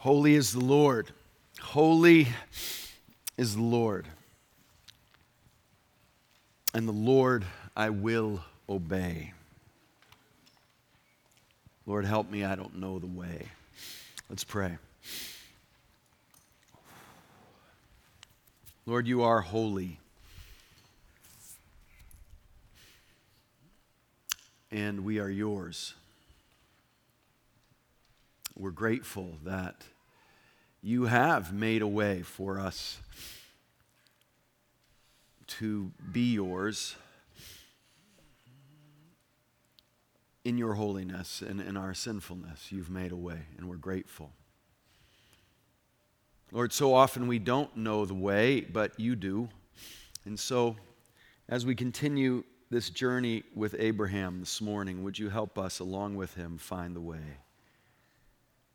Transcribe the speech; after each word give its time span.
Holy 0.00 0.34
is 0.34 0.54
the 0.54 0.60
Lord. 0.60 1.08
Holy 1.60 2.26
is 3.36 3.54
the 3.54 3.62
Lord. 3.62 4.06
And 6.72 6.88
the 6.88 6.92
Lord 6.92 7.44
I 7.76 7.90
will 7.90 8.42
obey. 8.66 9.34
Lord, 11.84 12.06
help 12.06 12.30
me. 12.30 12.44
I 12.44 12.54
don't 12.54 12.76
know 12.76 12.98
the 12.98 13.08
way. 13.08 13.48
Let's 14.30 14.42
pray. 14.42 14.78
Lord, 18.86 19.06
you 19.06 19.22
are 19.22 19.42
holy. 19.42 19.98
And 24.70 25.04
we 25.04 25.18
are 25.18 25.28
yours. 25.28 25.92
We're 28.60 28.70
grateful 28.72 29.38
that 29.44 29.84
you 30.82 31.04
have 31.06 31.50
made 31.50 31.80
a 31.80 31.86
way 31.86 32.20
for 32.20 32.60
us 32.60 32.98
to 35.46 35.92
be 36.12 36.34
yours 36.34 36.94
in 40.44 40.58
your 40.58 40.74
holiness 40.74 41.40
and 41.40 41.58
in 41.58 41.78
our 41.78 41.94
sinfulness. 41.94 42.70
You've 42.70 42.90
made 42.90 43.12
a 43.12 43.16
way, 43.16 43.38
and 43.56 43.66
we're 43.66 43.76
grateful. 43.76 44.30
Lord, 46.52 46.74
so 46.74 46.92
often 46.92 47.28
we 47.28 47.38
don't 47.38 47.74
know 47.78 48.04
the 48.04 48.12
way, 48.12 48.60
but 48.60 49.00
you 49.00 49.16
do. 49.16 49.48
And 50.26 50.38
so, 50.38 50.76
as 51.48 51.64
we 51.64 51.74
continue 51.74 52.44
this 52.68 52.90
journey 52.90 53.42
with 53.54 53.74
Abraham 53.78 54.40
this 54.40 54.60
morning, 54.60 55.02
would 55.02 55.18
you 55.18 55.30
help 55.30 55.56
us, 55.56 55.78
along 55.78 56.16
with 56.16 56.34
him, 56.34 56.58
find 56.58 56.94
the 56.94 57.00
way? 57.00 57.38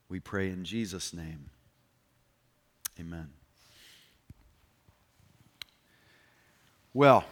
We 0.07 0.19
pray 0.19 0.49
in 0.49 0.63
Jesus' 0.63 1.13
name. 1.13 1.49
Amen. 2.99 3.29
Well, 6.93 7.25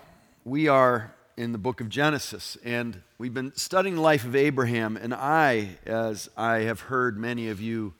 we 0.43 0.67
are 0.67 1.13
in 1.38 1.52
the 1.52 1.57
book 1.57 1.81
of 1.81 1.89
Genesis, 1.89 2.57
and 2.63 3.02
we've 3.17 3.33
been 3.33 3.55
studying 3.55 3.95
the 3.95 4.02
life 4.02 4.25
of 4.25 4.35
Abraham. 4.35 4.97
And 4.97 5.13
I, 5.13 5.77
as 5.85 6.30
I 6.35 6.59
have 6.61 6.81
heard 6.81 7.17
many 7.17 7.47
of 7.49 7.61
you 7.61 7.93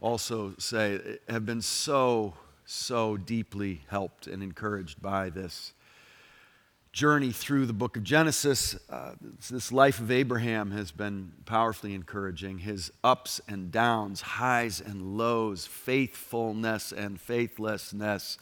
also 0.00 0.54
say, 0.58 1.18
have 1.28 1.46
been 1.46 1.62
so, 1.62 2.34
so 2.64 3.16
deeply 3.16 3.82
helped 3.88 4.26
and 4.26 4.42
encouraged 4.42 5.00
by 5.00 5.30
this 5.30 5.72
journey 6.96 7.30
through 7.30 7.66
the 7.66 7.74
book 7.74 7.98
of 7.98 8.02
Genesis, 8.02 8.74
uh, 8.88 9.10
this 9.50 9.70
life 9.70 10.00
of 10.00 10.10
Abraham 10.10 10.70
has 10.70 10.90
been 10.90 11.30
powerfully 11.44 11.94
encouraging. 11.94 12.56
His 12.56 12.90
ups 13.04 13.38
and 13.46 13.70
downs, 13.70 14.22
highs 14.22 14.80
and 14.80 15.18
lows, 15.18 15.66
faithfulness 15.66 16.92
and 16.92 17.20
faithlessness 17.20 18.38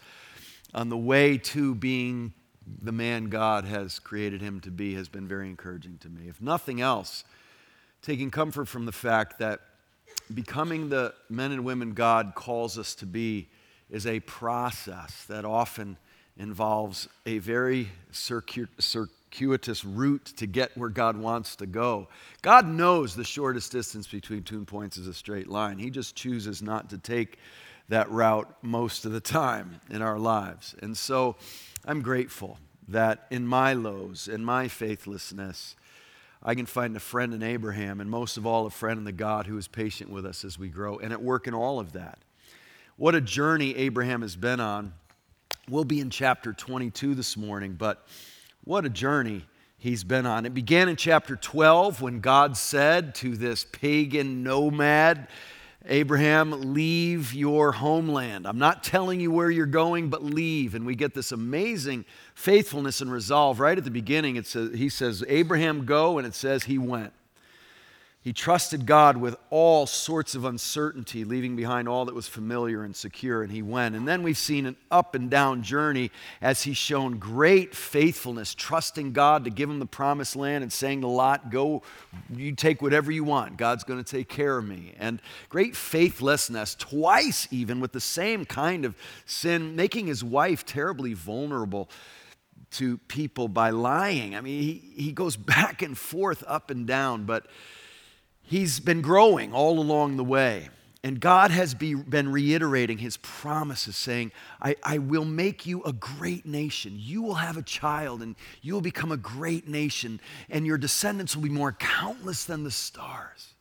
on 0.72 0.88
the 0.88 0.97
way 0.97 1.36
to 1.36 1.75
being 1.75 2.32
the 2.80 2.92
man 2.92 3.28
God 3.28 3.64
has 3.64 3.98
created 3.98 4.41
him 4.41 4.60
to 4.60 4.70
be 4.70 4.94
has 4.94 5.08
been 5.08 5.27
very 5.27 5.48
encouraging 5.48 5.98
to 5.98 6.08
me. 6.08 6.28
If 6.28 6.41
nothing 6.41 6.80
else, 6.80 7.25
taking 8.02 8.30
comfort 8.30 8.69
from 8.69 8.86
the 8.86 8.92
fact 8.92 9.41
that 9.41 9.62
becoming 10.32 10.91
the 10.91 11.12
men 11.28 11.50
and 11.50 11.64
women 11.64 11.92
God 11.92 12.34
calls 12.36 12.78
us 12.78 12.94
to 12.94 13.06
be 13.06 13.48
is 13.91 14.06
a 14.06 14.20
process 14.20 15.25
that 15.25 15.44
often 15.44 15.97
involves 16.37 17.09
a 17.27 17.39
very 17.39 17.89
circuitous 18.11 19.85
route 19.85 20.25
to 20.37 20.47
get 20.47 20.77
where 20.77 20.89
God 20.89 21.17
wants 21.17 21.57
to 21.57 21.67
go. 21.67 22.09
God 22.43 22.67
knows 22.67 23.15
the 23.15 23.25
shortest 23.25 23.71
distance 23.71 24.07
between 24.07 24.43
two 24.43 24.65
points 24.65 24.97
is 24.97 25.07
a 25.07 25.15
straight 25.15 25.49
line. 25.49 25.79
He 25.79 25.91
just 25.91 26.17
chooses 26.17 26.62
not 26.62 26.91
to 26.91 26.99
take 26.99 27.39
that 27.89 28.11
route 28.11 28.53
most 28.62 29.05
of 29.05 29.12
the 29.12 29.21
time 29.21 29.81
in 29.91 30.03
our 30.03 30.19
lives. 30.19 30.75
And 30.83 30.97
so 30.97 31.37
I'm 31.85 32.03
grateful 32.03 32.59
that 32.89 33.27
in 33.31 33.47
my 33.47 33.75
lows, 33.75 34.27
in 34.27 34.44
my 34.44 34.69
faithlessness, 34.69 35.77
I 36.43 36.55
can 36.55 36.67
find 36.67 36.97
a 36.97 37.00
friend 37.00 37.33
in 37.33 37.43
Abraham, 37.43 38.00
and 38.00 38.11
most 38.11 38.37
of 38.37 38.44
all, 38.44 38.67
a 38.67 38.71
friend 38.71 38.99
in 38.99 39.05
the 39.05 39.12
God 39.12 39.47
who 39.47 39.56
is 39.56 39.69
patient 39.69 40.11
with 40.11 40.27
us 40.27 40.44
as 40.44 40.59
we 40.59 40.69
grow, 40.69 40.99
and 40.99 41.12
at 41.12 41.23
work 41.23 41.47
in 41.47 41.55
all 41.55 41.81
of 41.81 41.93
that. 41.93 42.19
What 42.97 43.15
a 43.15 43.21
journey 43.21 43.75
Abraham 43.77 44.21
has 44.21 44.37
been 44.37 44.61
on 44.61 44.93
We'll 45.70 45.84
be 45.84 46.00
in 46.00 46.10
chapter 46.10 46.52
22 46.52 47.14
this 47.14 47.38
morning, 47.38 47.72
but 47.72 48.06
what 48.64 48.84
a 48.84 48.91
journey 48.91 49.47
he's 49.78 50.04
been 50.04 50.26
on. 50.26 50.44
It 50.44 50.52
began 50.52 50.91
in 50.91 50.97
chapter 50.97 51.36
12 51.36 52.02
when 52.02 52.20
God 52.20 52.58
said 52.58 53.14
to 53.16 53.34
this 53.34 53.64
pagan 53.64 54.42
nomad, 54.42 55.26
Abraham, 55.86 56.75
leave 56.75 57.32
your 57.32 57.72
homeland. 57.72 58.47
I'm 58.47 58.58
not 58.58 58.84
telling 58.84 59.20
you 59.20 59.30
where 59.30 59.50
you're 59.50 59.64
going, 59.64 60.10
but 60.10 60.22
leave. 60.22 60.75
And 60.75 60.84
we 60.84 60.94
get 60.97 61.14
this 61.14 61.32
amazing 61.32 62.04
faithfulness 62.34 63.00
and 63.00 63.10
resolve 63.10 63.58
right 63.58 63.78
at 63.78 63.84
the 63.84 63.91
beginning. 63.91 64.36
It 64.36 64.46
says, 64.46 64.75
he 64.75 64.91
says, 64.91 65.25
Abraham, 65.28 65.86
go, 65.86 66.19
and 66.19 66.26
it 66.26 66.34
says 66.34 66.64
he 66.64 66.76
went. 66.76 67.14
He 68.25 68.33
trusted 68.33 68.87
God 68.87 69.19
with 69.19 69.37
all 69.51 69.87
sorts 69.87 70.35
of 70.35 70.47
uncertainty, 70.47 71.25
leaving 71.25 71.57
behind 71.57 71.87
all 71.87 72.07
that 72.07 72.15
was 72.15 72.27
familiar 72.27 72.83
and 72.83 72.97
secure, 72.97 73.43
and 73.43 73.53
he 73.53 73.61
went. 73.61 73.95
And 73.95 74.09
then 74.09 74.23
we've 74.23 74.39
seen 74.39 74.65
an 74.65 74.77
up 74.91 75.15
and 75.15 75.29
down 75.29 75.62
journey 75.62 76.11
as 76.41 76.62
he's 76.62 76.79
shown 76.79 77.19
great 77.19 77.75
faithfulness, 77.75 78.55
trusting 78.55 79.12
God 79.12 79.45
to 79.45 79.51
give 79.51 79.69
him 79.69 79.79
the 79.79 79.85
promised 79.85 80.37
land 80.37 80.62
and 80.62 80.73
saying 80.73 81.03
to 81.03 81.07
Lot, 81.07 81.51
Go, 81.51 81.83
you 82.35 82.53
take 82.53 82.81
whatever 82.81 83.12
you 83.12 83.25
want. 83.25 83.59
God's 83.59 83.85
going 83.85 84.03
to 84.03 84.11
take 84.11 84.31
care 84.31 84.56
of 84.56 84.67
me. 84.67 84.95
And 84.99 85.21
great 85.51 85.77
faithlessness, 85.77 86.77
twice 86.77 87.47
even 87.51 87.79
with 87.79 87.93
the 87.93 88.01
same 88.01 88.47
kind 88.47 88.87
of 88.87 88.97
sin, 89.27 89.77
making 89.77 90.06
his 90.06 90.25
wife 90.25 90.65
terribly 90.65 91.12
vulnerable 91.12 91.91
to 92.71 92.97
people 92.97 93.49
by 93.49 93.69
lying. 93.69 94.35
I 94.35 94.41
mean, 94.41 94.62
he, 94.62 94.93
he 94.97 95.12
goes 95.12 95.37
back 95.37 95.83
and 95.83 95.99
forth, 95.99 96.43
up 96.47 96.71
and 96.71 96.87
down, 96.87 97.27
but 97.27 97.47
he's 98.44 98.81
been 98.81 99.03
growing 99.03 99.53
all 99.53 99.78
along 99.78 100.16
the 100.16 100.25
way. 100.25 100.69
And 101.03 101.21
God 101.21 101.50
has 101.50 101.75
be, 101.75 101.93
been 101.93 102.32
reiterating 102.32 102.97
his 102.97 103.19
promises, 103.19 103.94
saying, 103.94 104.32
I, 104.62 104.75
I 104.82 104.97
will 104.97 105.27
make 105.27 105.66
you 105.66 105.82
a 105.82 105.93
great 105.93 106.47
nation. 106.47 106.94
You 106.97 107.21
will 107.21 107.34
have 107.34 107.59
a 107.59 107.62
child, 107.62 108.22
and 108.22 108.37
you 108.62 108.72
will 108.72 108.81
become 108.81 109.12
a 109.12 109.19
great 109.19 109.69
nation, 109.69 110.19
and 110.49 110.65
your 110.65 110.78
descendants 110.78 111.37
will 111.37 111.43
be 111.43 111.50
more 111.50 111.72
countless 111.72 112.47
than 112.47 112.65
the 112.65 112.71
stars. 112.71 113.53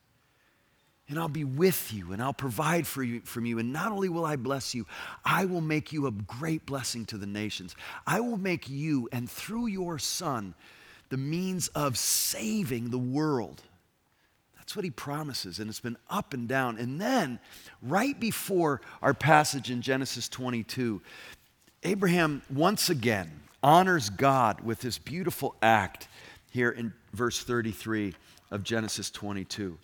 And 1.10 1.20
I'll 1.20 1.28
be 1.28 1.44
with 1.44 1.92
you, 1.94 2.14
and 2.14 2.24
I'll 2.24 2.32
provide 2.32 2.88
for 2.88 3.04
you, 3.04 3.20
from 3.26 3.46
you. 3.46 3.60
And 3.60 3.74
not 3.74 3.92
only 3.92 4.08
will 4.08 4.26
I 4.26 4.38
bless 4.38 4.74
you, 4.74 4.88
I 5.26 5.44
will 5.44 5.60
make 5.60 5.92
you 5.92 6.08
a 6.08 6.12
great 6.12 6.66
blessing 6.66 7.06
to 7.08 7.18
the 7.18 7.26
nations. 7.26 7.76
I 8.08 8.22
will 8.22 8.38
make 8.38 8.70
you, 8.70 9.10
and 9.12 9.30
through 9.30 9.68
your 9.68 10.00
son, 10.00 10.56
the 11.10 11.18
means 11.18 11.68
of 11.68 11.98
saving 11.98 12.90
the 12.90 12.98
world. 12.98 13.62
That's 14.64 14.78
what 14.78 14.86
he 14.86 14.92
promises, 14.92 15.60
and 15.60 15.70
it's 15.70 15.82
been 15.82 15.98
up 16.10 16.34
and 16.34 16.48
down. 16.48 16.78
And 16.78 17.02
then, 17.02 17.38
right 17.82 18.18
before 18.18 18.80
our 19.02 19.14
passage 19.14 19.70
in 19.70 19.82
Genesis 19.82 20.30
22, 20.30 21.02
Abraham 21.84 22.42
once 22.50 22.90
again 22.90 23.30
honors 23.62 24.10
God 24.10 24.62
with 24.62 24.80
this 24.80 24.98
beautiful 24.98 25.58
act 25.62 26.08
here 26.50 26.70
in 26.70 26.94
verse 27.12 27.44
33 27.44 28.14
of 28.52 28.64
Genesis 28.64 29.12
22. 29.12 29.78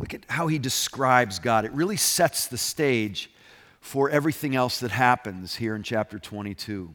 Look 0.00 0.14
at 0.14 0.24
how 0.26 0.48
he 0.48 0.58
describes 0.58 1.38
God. 1.38 1.64
It 1.64 1.70
really 1.70 1.96
sets 1.96 2.48
the 2.48 2.58
stage 2.58 3.30
for 3.80 4.10
everything 4.10 4.56
else 4.56 4.80
that 4.80 4.90
happens 4.90 5.54
here 5.54 5.76
in 5.76 5.84
chapter 5.84 6.18
22. 6.18 6.92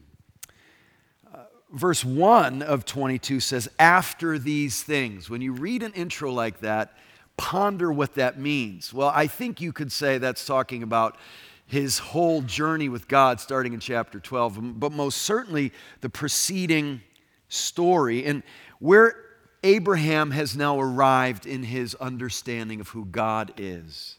Uh, 1.32 1.38
verse 1.72 2.04
1 2.04 2.60
of 2.60 2.84
22 2.84 3.40
says, 3.40 3.66
After 3.78 4.38
these 4.38 4.82
things. 4.82 5.30
When 5.30 5.40
you 5.40 5.54
read 5.54 5.82
an 5.82 5.94
intro 5.94 6.30
like 6.30 6.60
that, 6.60 6.92
ponder 7.40 7.90
what 7.90 8.16
that 8.16 8.38
means. 8.38 8.92
Well, 8.92 9.10
I 9.14 9.26
think 9.26 9.62
you 9.62 9.72
could 9.72 9.90
say 9.90 10.18
that's 10.18 10.44
talking 10.44 10.82
about 10.82 11.16
his 11.64 11.98
whole 11.98 12.42
journey 12.42 12.90
with 12.90 13.08
God 13.08 13.40
starting 13.40 13.72
in 13.72 13.80
chapter 13.80 14.20
12, 14.20 14.58
um, 14.58 14.74
but 14.74 14.92
most 14.92 15.22
certainly 15.22 15.72
the 16.02 16.10
preceding 16.10 17.00
story 17.48 18.26
and 18.26 18.42
where 18.78 19.16
Abraham 19.62 20.32
has 20.32 20.54
now 20.54 20.78
arrived 20.78 21.46
in 21.46 21.62
his 21.62 21.94
understanding 21.94 22.78
of 22.78 22.88
who 22.88 23.06
God 23.06 23.54
is. 23.56 24.18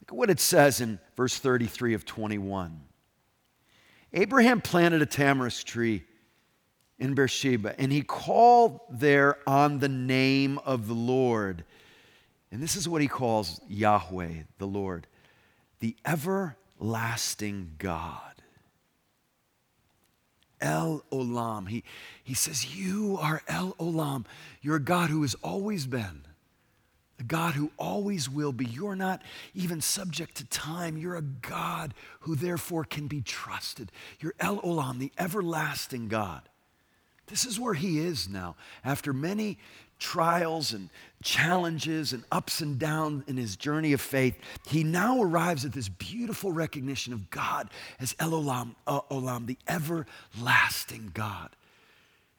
Look 0.00 0.10
at 0.10 0.16
what 0.16 0.28
it 0.28 0.40
says 0.40 0.80
in 0.80 0.98
verse 1.14 1.38
33 1.38 1.94
of 1.94 2.04
21. 2.04 2.80
Abraham 4.14 4.60
planted 4.60 5.00
a 5.00 5.06
tamarisk 5.06 5.62
tree 5.62 6.02
in 6.98 7.14
Beersheba, 7.14 7.78
and 7.78 7.92
he 7.92 8.02
called 8.02 8.80
there 8.90 9.38
on 9.46 9.78
the 9.78 9.88
name 9.88 10.58
of 10.58 10.88
the 10.88 10.94
Lord. 10.94 11.64
And 12.52 12.62
this 12.62 12.76
is 12.76 12.86
what 12.86 13.00
he 13.00 13.08
calls 13.08 13.60
Yahweh, 13.66 14.42
the 14.58 14.66
Lord, 14.66 15.06
the 15.80 15.96
everlasting 16.04 17.72
God. 17.78 18.20
El 20.60 21.02
Olam. 21.10 21.68
He, 21.68 21.82
he 22.22 22.34
says, 22.34 22.76
You 22.76 23.18
are 23.20 23.42
El 23.48 23.72
Olam. 23.80 24.26
You're 24.60 24.76
a 24.76 24.80
God 24.80 25.08
who 25.08 25.22
has 25.22 25.34
always 25.42 25.86
been, 25.86 26.22
a 27.18 27.24
God 27.24 27.54
who 27.54 27.72
always 27.78 28.28
will 28.28 28.52
be. 28.52 28.66
You're 28.66 28.94
not 28.94 29.22
even 29.54 29.80
subject 29.80 30.36
to 30.36 30.44
time. 30.44 30.98
You're 30.98 31.16
a 31.16 31.22
God 31.22 31.94
who 32.20 32.36
therefore 32.36 32.84
can 32.84 33.08
be 33.08 33.22
trusted. 33.22 33.90
You're 34.20 34.34
El 34.38 34.60
Olam, 34.60 34.98
the 34.98 35.10
everlasting 35.18 36.06
God. 36.06 36.42
This 37.26 37.46
is 37.46 37.58
where 37.58 37.74
he 37.74 37.98
is 37.98 38.28
now. 38.28 38.56
After 38.84 39.12
many 39.12 39.58
trials 40.02 40.72
and 40.72 40.90
challenges 41.22 42.12
and 42.12 42.24
ups 42.32 42.60
and 42.60 42.78
downs 42.78 43.22
in 43.28 43.36
his 43.36 43.56
journey 43.56 43.92
of 43.92 44.00
faith, 44.00 44.36
he 44.66 44.82
now 44.82 45.22
arrives 45.22 45.64
at 45.64 45.72
this 45.72 45.88
beautiful 45.88 46.50
recognition 46.50 47.12
of 47.12 47.30
God 47.30 47.70
as 48.00 48.14
El 48.18 48.32
Olam, 48.32 48.74
uh, 48.86 49.00
Olam 49.10 49.46
the 49.46 49.56
everlasting 49.68 51.12
God, 51.14 51.50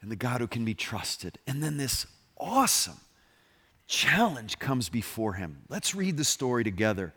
and 0.02 0.10
the 0.10 0.16
God 0.16 0.42
who 0.42 0.46
can 0.46 0.64
be 0.64 0.74
trusted. 0.74 1.38
And 1.46 1.62
then 1.62 1.78
this 1.78 2.06
awesome 2.36 3.00
challenge 3.86 4.58
comes 4.58 4.90
before 4.90 5.32
him. 5.32 5.62
Let's 5.70 5.94
read 5.94 6.18
the 6.18 6.24
story 6.24 6.64
together. 6.64 7.14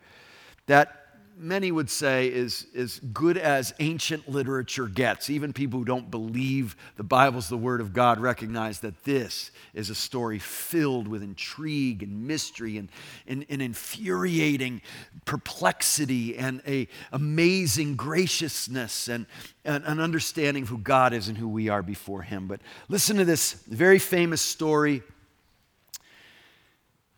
That 0.66 0.97
many 1.38 1.70
would 1.70 1.88
say 1.88 2.28
is 2.28 2.66
as 2.76 2.98
good 2.98 3.38
as 3.38 3.72
ancient 3.78 4.28
literature 4.28 4.86
gets. 4.86 5.30
Even 5.30 5.52
people 5.52 5.78
who 5.78 5.84
don't 5.84 6.10
believe 6.10 6.76
the 6.96 7.02
Bible's 7.02 7.48
the 7.48 7.56
Word 7.56 7.80
of 7.80 7.92
God 7.92 8.20
recognize 8.20 8.80
that 8.80 9.04
this 9.04 9.50
is 9.74 9.90
a 9.90 9.94
story 9.94 10.38
filled 10.38 11.08
with 11.08 11.22
intrigue 11.22 12.02
and 12.02 12.26
mystery 12.26 12.76
and, 12.76 12.88
and, 13.26 13.46
and 13.48 13.62
infuriating 13.62 14.82
perplexity 15.24 16.36
and 16.36 16.60
a 16.66 16.88
amazing 17.12 17.96
graciousness 17.96 19.08
and, 19.08 19.26
and 19.64 19.84
an 19.84 20.00
understanding 20.00 20.64
of 20.64 20.68
who 20.68 20.78
God 20.78 21.12
is 21.12 21.28
and 21.28 21.38
who 21.38 21.48
we 21.48 21.68
are 21.68 21.82
before 21.82 22.22
Him. 22.22 22.48
But 22.48 22.60
listen 22.88 23.16
to 23.16 23.24
this 23.24 23.52
very 23.68 23.98
famous 23.98 24.40
story 24.40 25.02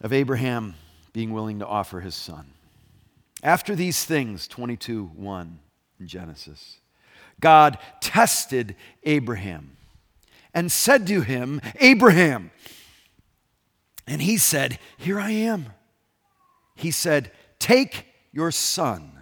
of 0.00 0.12
Abraham 0.12 0.74
being 1.12 1.32
willing 1.32 1.58
to 1.58 1.66
offer 1.66 2.00
his 2.00 2.14
son. 2.14 2.46
After 3.42 3.74
these 3.74 4.04
things, 4.04 4.46
22 4.48 5.12
1 5.14 5.58
in 5.98 6.06
Genesis, 6.06 6.78
God 7.40 7.78
tested 8.00 8.76
Abraham 9.02 9.76
and 10.52 10.70
said 10.70 11.06
to 11.06 11.22
him, 11.22 11.60
Abraham. 11.80 12.50
And 14.06 14.20
he 14.20 14.36
said, 14.36 14.78
Here 14.98 15.20
I 15.20 15.30
am. 15.30 15.66
He 16.74 16.90
said, 16.90 17.32
Take 17.58 18.06
your 18.32 18.50
son, 18.50 19.12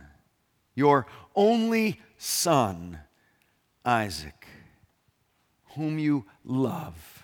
your 0.74 1.06
only 1.34 2.00
son, 2.16 2.98
Isaac, 3.84 4.46
whom 5.74 5.98
you 5.98 6.24
love 6.44 7.18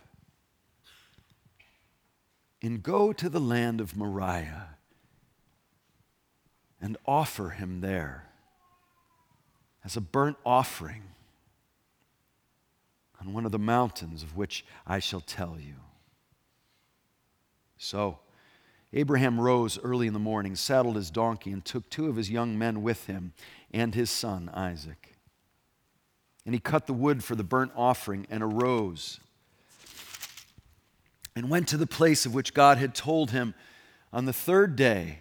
and 2.65 2.83
go 2.83 3.13
to 3.13 3.29
the 3.29 3.41
land 3.41 3.79
of 3.79 3.95
Moriah 3.95 4.74
and 6.85 6.99
offer 7.07 7.49
him 7.49 7.81
there 7.81 8.27
as 9.87 9.97
a 9.97 10.03
burnt 10.03 10.37
offering 10.45 11.03
on 13.19 13.33
one 13.33 13.47
of 13.47 13.53
the 13.53 13.59
mountains 13.59 14.23
of 14.23 14.37
which 14.37 14.67
I 14.87 14.99
shall 14.99 15.23
tell 15.23 15.57
you. 15.59 15.77
So 17.79 18.19
Abraham 18.93 19.41
rose 19.41 19.79
early 19.79 20.07
in 20.07 20.13
the 20.13 20.19
morning, 20.19 20.55
saddled 20.57 20.97
his 20.97 21.11
donkey, 21.11 21.53
and 21.53 21.65
took 21.65 21.89
two 21.89 22.11
of 22.11 22.17
his 22.17 22.31
young 22.31 22.59
men 22.59 22.83
with 22.83 23.07
him 23.07 23.33
and 23.73 23.95
his 23.95 24.11
son 24.11 24.51
Isaac. 24.53 25.15
And 26.45 26.55
he 26.55 26.61
cut 26.61 26.87
the 26.87 26.93
wood 26.93 27.25
for 27.25 27.35
the 27.35 27.43
burnt 27.43 27.73
offering 27.75 28.27
and 28.29 28.43
arose 28.43 29.21
and 31.35 31.49
went 31.49 31.67
to 31.69 31.79
the 31.79 31.87
place 31.87 32.27
of 32.27 32.35
which 32.35 32.53
God 32.53 32.77
had 32.77 32.95
told 32.95 33.31
him 33.31 33.55
on 34.13 34.27
the 34.27 34.35
third 34.35 34.77
day. 34.77 35.21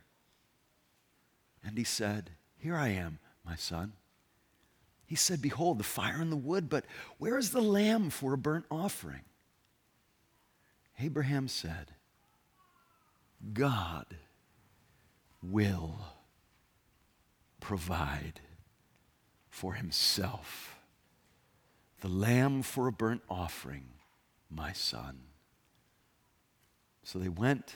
And 1.63 1.77
he 1.77 1.83
said, 1.83 2.31
Here 2.57 2.75
I 2.75 2.89
am, 2.89 3.19
my 3.45 3.55
son. 3.55 3.93
He 5.05 5.15
said, 5.15 5.41
Behold, 5.41 5.77
the 5.77 5.83
fire 5.83 6.21
and 6.21 6.31
the 6.31 6.37
wood, 6.37 6.69
but 6.69 6.85
where 7.17 7.37
is 7.37 7.51
the 7.51 7.61
lamb 7.61 8.09
for 8.09 8.33
a 8.33 8.37
burnt 8.37 8.65
offering? 8.71 9.23
Abraham 10.99 11.47
said, 11.47 11.91
God 13.53 14.05
will 15.43 15.97
provide 17.59 18.39
for 19.49 19.73
himself 19.73 20.79
the 22.01 22.07
lamb 22.07 22.61
for 22.61 22.87
a 22.87 22.91
burnt 22.91 23.21
offering, 23.29 23.85
my 24.49 24.73
son. 24.73 25.19
So 27.03 27.19
they 27.19 27.29
went, 27.29 27.75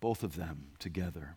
both 0.00 0.22
of 0.22 0.36
them, 0.36 0.72
together. 0.78 1.36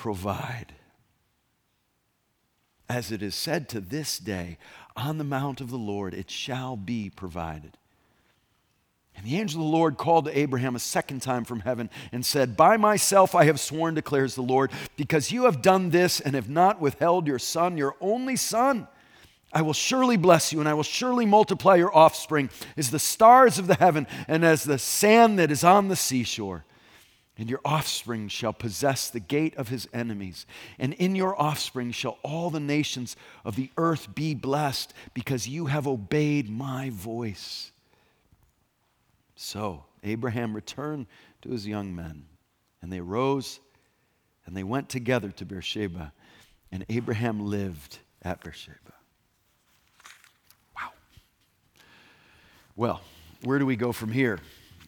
provide. 0.00 0.72
As 2.88 3.12
it 3.12 3.22
is 3.22 3.34
said 3.34 3.68
to 3.68 3.80
this 3.80 4.18
day, 4.18 4.56
on 4.96 5.18
the 5.18 5.24
mount 5.24 5.60
of 5.60 5.68
the 5.68 5.76
Lord 5.76 6.14
it 6.14 6.30
shall 6.30 6.74
be 6.74 7.10
provided. 7.10 7.76
And 9.14 9.26
the 9.26 9.36
angel 9.36 9.60
of 9.60 9.66
the 9.66 9.76
Lord 9.76 9.98
called 9.98 10.24
to 10.24 10.38
Abraham 10.38 10.74
a 10.74 10.78
second 10.78 11.20
time 11.20 11.44
from 11.44 11.60
heaven 11.60 11.90
and 12.12 12.24
said, 12.24 12.56
By 12.56 12.78
myself 12.78 13.34
I 13.34 13.44
have 13.44 13.60
sworn, 13.60 13.92
declares 13.92 14.34
the 14.34 14.42
Lord, 14.42 14.72
because 14.96 15.30
you 15.30 15.44
have 15.44 15.60
done 15.60 15.90
this 15.90 16.18
and 16.18 16.34
have 16.34 16.48
not 16.48 16.80
withheld 16.80 17.26
your 17.26 17.38
son, 17.38 17.76
your 17.76 17.94
only 18.00 18.36
son. 18.36 18.88
I 19.52 19.60
will 19.60 19.74
surely 19.74 20.16
bless 20.16 20.50
you, 20.50 20.60
and 20.60 20.68
I 20.68 20.72
will 20.72 20.82
surely 20.82 21.26
multiply 21.26 21.76
your 21.76 21.94
offspring 21.94 22.48
as 22.78 22.90
the 22.90 22.98
stars 22.98 23.58
of 23.58 23.66
the 23.66 23.74
heaven 23.74 24.06
and 24.26 24.46
as 24.46 24.64
the 24.64 24.78
sand 24.78 25.38
that 25.38 25.50
is 25.50 25.62
on 25.62 25.88
the 25.88 25.96
seashore. 25.96 26.64
And 27.40 27.48
your 27.48 27.62
offspring 27.64 28.28
shall 28.28 28.52
possess 28.52 29.08
the 29.08 29.18
gate 29.18 29.56
of 29.56 29.68
his 29.68 29.88
enemies. 29.94 30.44
And 30.78 30.92
in 30.92 31.16
your 31.16 31.40
offspring 31.40 31.90
shall 31.90 32.18
all 32.22 32.50
the 32.50 32.60
nations 32.60 33.16
of 33.46 33.56
the 33.56 33.70
earth 33.78 34.14
be 34.14 34.34
blessed, 34.34 34.92
because 35.14 35.48
you 35.48 35.64
have 35.64 35.86
obeyed 35.86 36.50
my 36.50 36.90
voice. 36.90 37.72
So 39.36 39.84
Abraham 40.04 40.54
returned 40.54 41.06
to 41.40 41.48
his 41.48 41.66
young 41.66 41.96
men, 41.96 42.26
and 42.82 42.92
they 42.92 43.00
rose 43.00 43.58
and 44.44 44.54
they 44.54 44.62
went 44.62 44.90
together 44.90 45.30
to 45.30 45.46
Beersheba, 45.46 46.12
and 46.70 46.84
Abraham 46.90 47.46
lived 47.46 48.00
at 48.20 48.44
Beersheba. 48.44 48.76
Wow. 50.76 50.90
Well, 52.76 53.00
where 53.44 53.58
do 53.58 53.64
we 53.64 53.76
go 53.76 53.92
from 53.92 54.12
here? 54.12 54.40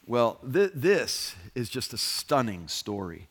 Well, 0.05 0.39
th- 0.51 0.71
this 0.75 1.35
is 1.55 1.69
just 1.69 1.93
a 1.93 1.97
stunning 1.97 2.67
story. 2.67 3.27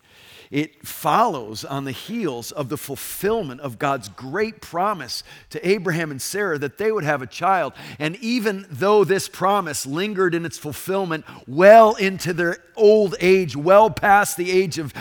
It 0.50 0.86
follows 0.86 1.64
on 1.64 1.84
the 1.84 1.92
heels 1.92 2.52
of 2.52 2.68
the 2.68 2.76
fulfillment 2.76 3.62
of 3.62 3.78
God's 3.78 4.10
great 4.10 4.60
promise 4.60 5.24
to 5.48 5.66
Abraham 5.66 6.10
and 6.10 6.20
Sarah 6.20 6.58
that 6.58 6.76
they 6.76 6.92
would 6.92 7.04
have 7.04 7.22
a 7.22 7.26
child. 7.26 7.72
And 7.98 8.16
even 8.16 8.66
though 8.68 9.02
this 9.02 9.30
promise 9.30 9.86
lingered 9.86 10.34
in 10.34 10.44
its 10.44 10.58
fulfillment 10.58 11.24
well 11.46 11.94
into 11.94 12.34
their 12.34 12.58
old 12.76 13.14
age, 13.18 13.56
well 13.56 13.88
past 13.88 14.36
the 14.36 14.50
age 14.50 14.78
of 14.78 14.92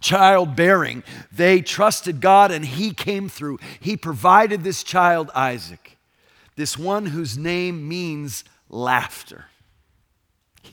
childbearing, 0.00 1.02
they 1.30 1.60
trusted 1.60 2.22
God 2.22 2.50
and 2.50 2.64
He 2.64 2.94
came 2.94 3.28
through. 3.28 3.58
He 3.80 3.98
provided 3.98 4.64
this 4.64 4.82
child, 4.82 5.30
Isaac, 5.34 5.98
this 6.56 6.78
one 6.78 7.06
whose 7.06 7.36
name 7.36 7.86
means 7.86 8.42
laughter. 8.70 9.48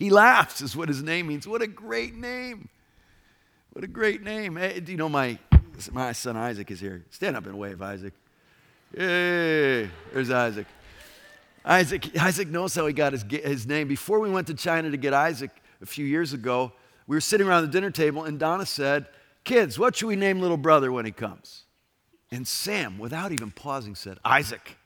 He 0.01 0.09
laughs, 0.09 0.61
is 0.61 0.75
what 0.75 0.89
his 0.89 1.03
name 1.03 1.27
means. 1.27 1.45
What 1.47 1.61
a 1.61 1.67
great 1.67 2.15
name! 2.15 2.69
What 3.73 3.83
a 3.83 3.87
great 3.87 4.23
name. 4.23 4.55
Hey, 4.55 4.79
do 4.79 4.91
you 4.91 4.97
know 4.97 5.07
my, 5.07 5.37
my 5.91 6.11
son 6.11 6.35
Isaac 6.35 6.71
is 6.71 6.79
here? 6.79 7.05
Stand 7.11 7.37
up 7.37 7.45
and 7.45 7.55
wave, 7.55 7.83
Isaac. 7.83 8.13
Yay, 8.97 9.87
there's 10.11 10.31
Isaac. 10.31 10.65
Isaac, 11.63 12.17
Isaac 12.19 12.47
knows 12.47 12.73
how 12.73 12.87
he 12.87 12.93
got 12.93 13.13
his, 13.13 13.23
his 13.29 13.67
name. 13.67 13.87
Before 13.87 14.19
we 14.19 14.31
went 14.31 14.47
to 14.47 14.55
China 14.55 14.89
to 14.89 14.97
get 14.97 15.13
Isaac 15.13 15.51
a 15.83 15.85
few 15.85 16.07
years 16.07 16.33
ago, 16.33 16.71
we 17.05 17.15
were 17.15 17.21
sitting 17.21 17.45
around 17.45 17.61
the 17.61 17.71
dinner 17.71 17.91
table, 17.91 18.23
and 18.23 18.39
Donna 18.39 18.65
said, 18.65 19.05
Kids, 19.43 19.77
what 19.77 19.95
should 19.95 20.07
we 20.07 20.15
name 20.15 20.39
little 20.41 20.57
brother 20.57 20.91
when 20.91 21.05
he 21.05 21.11
comes? 21.11 21.65
And 22.31 22.47
Sam, 22.47 22.97
without 22.97 23.31
even 23.31 23.51
pausing, 23.51 23.93
said, 23.93 24.17
Isaac. 24.25 24.77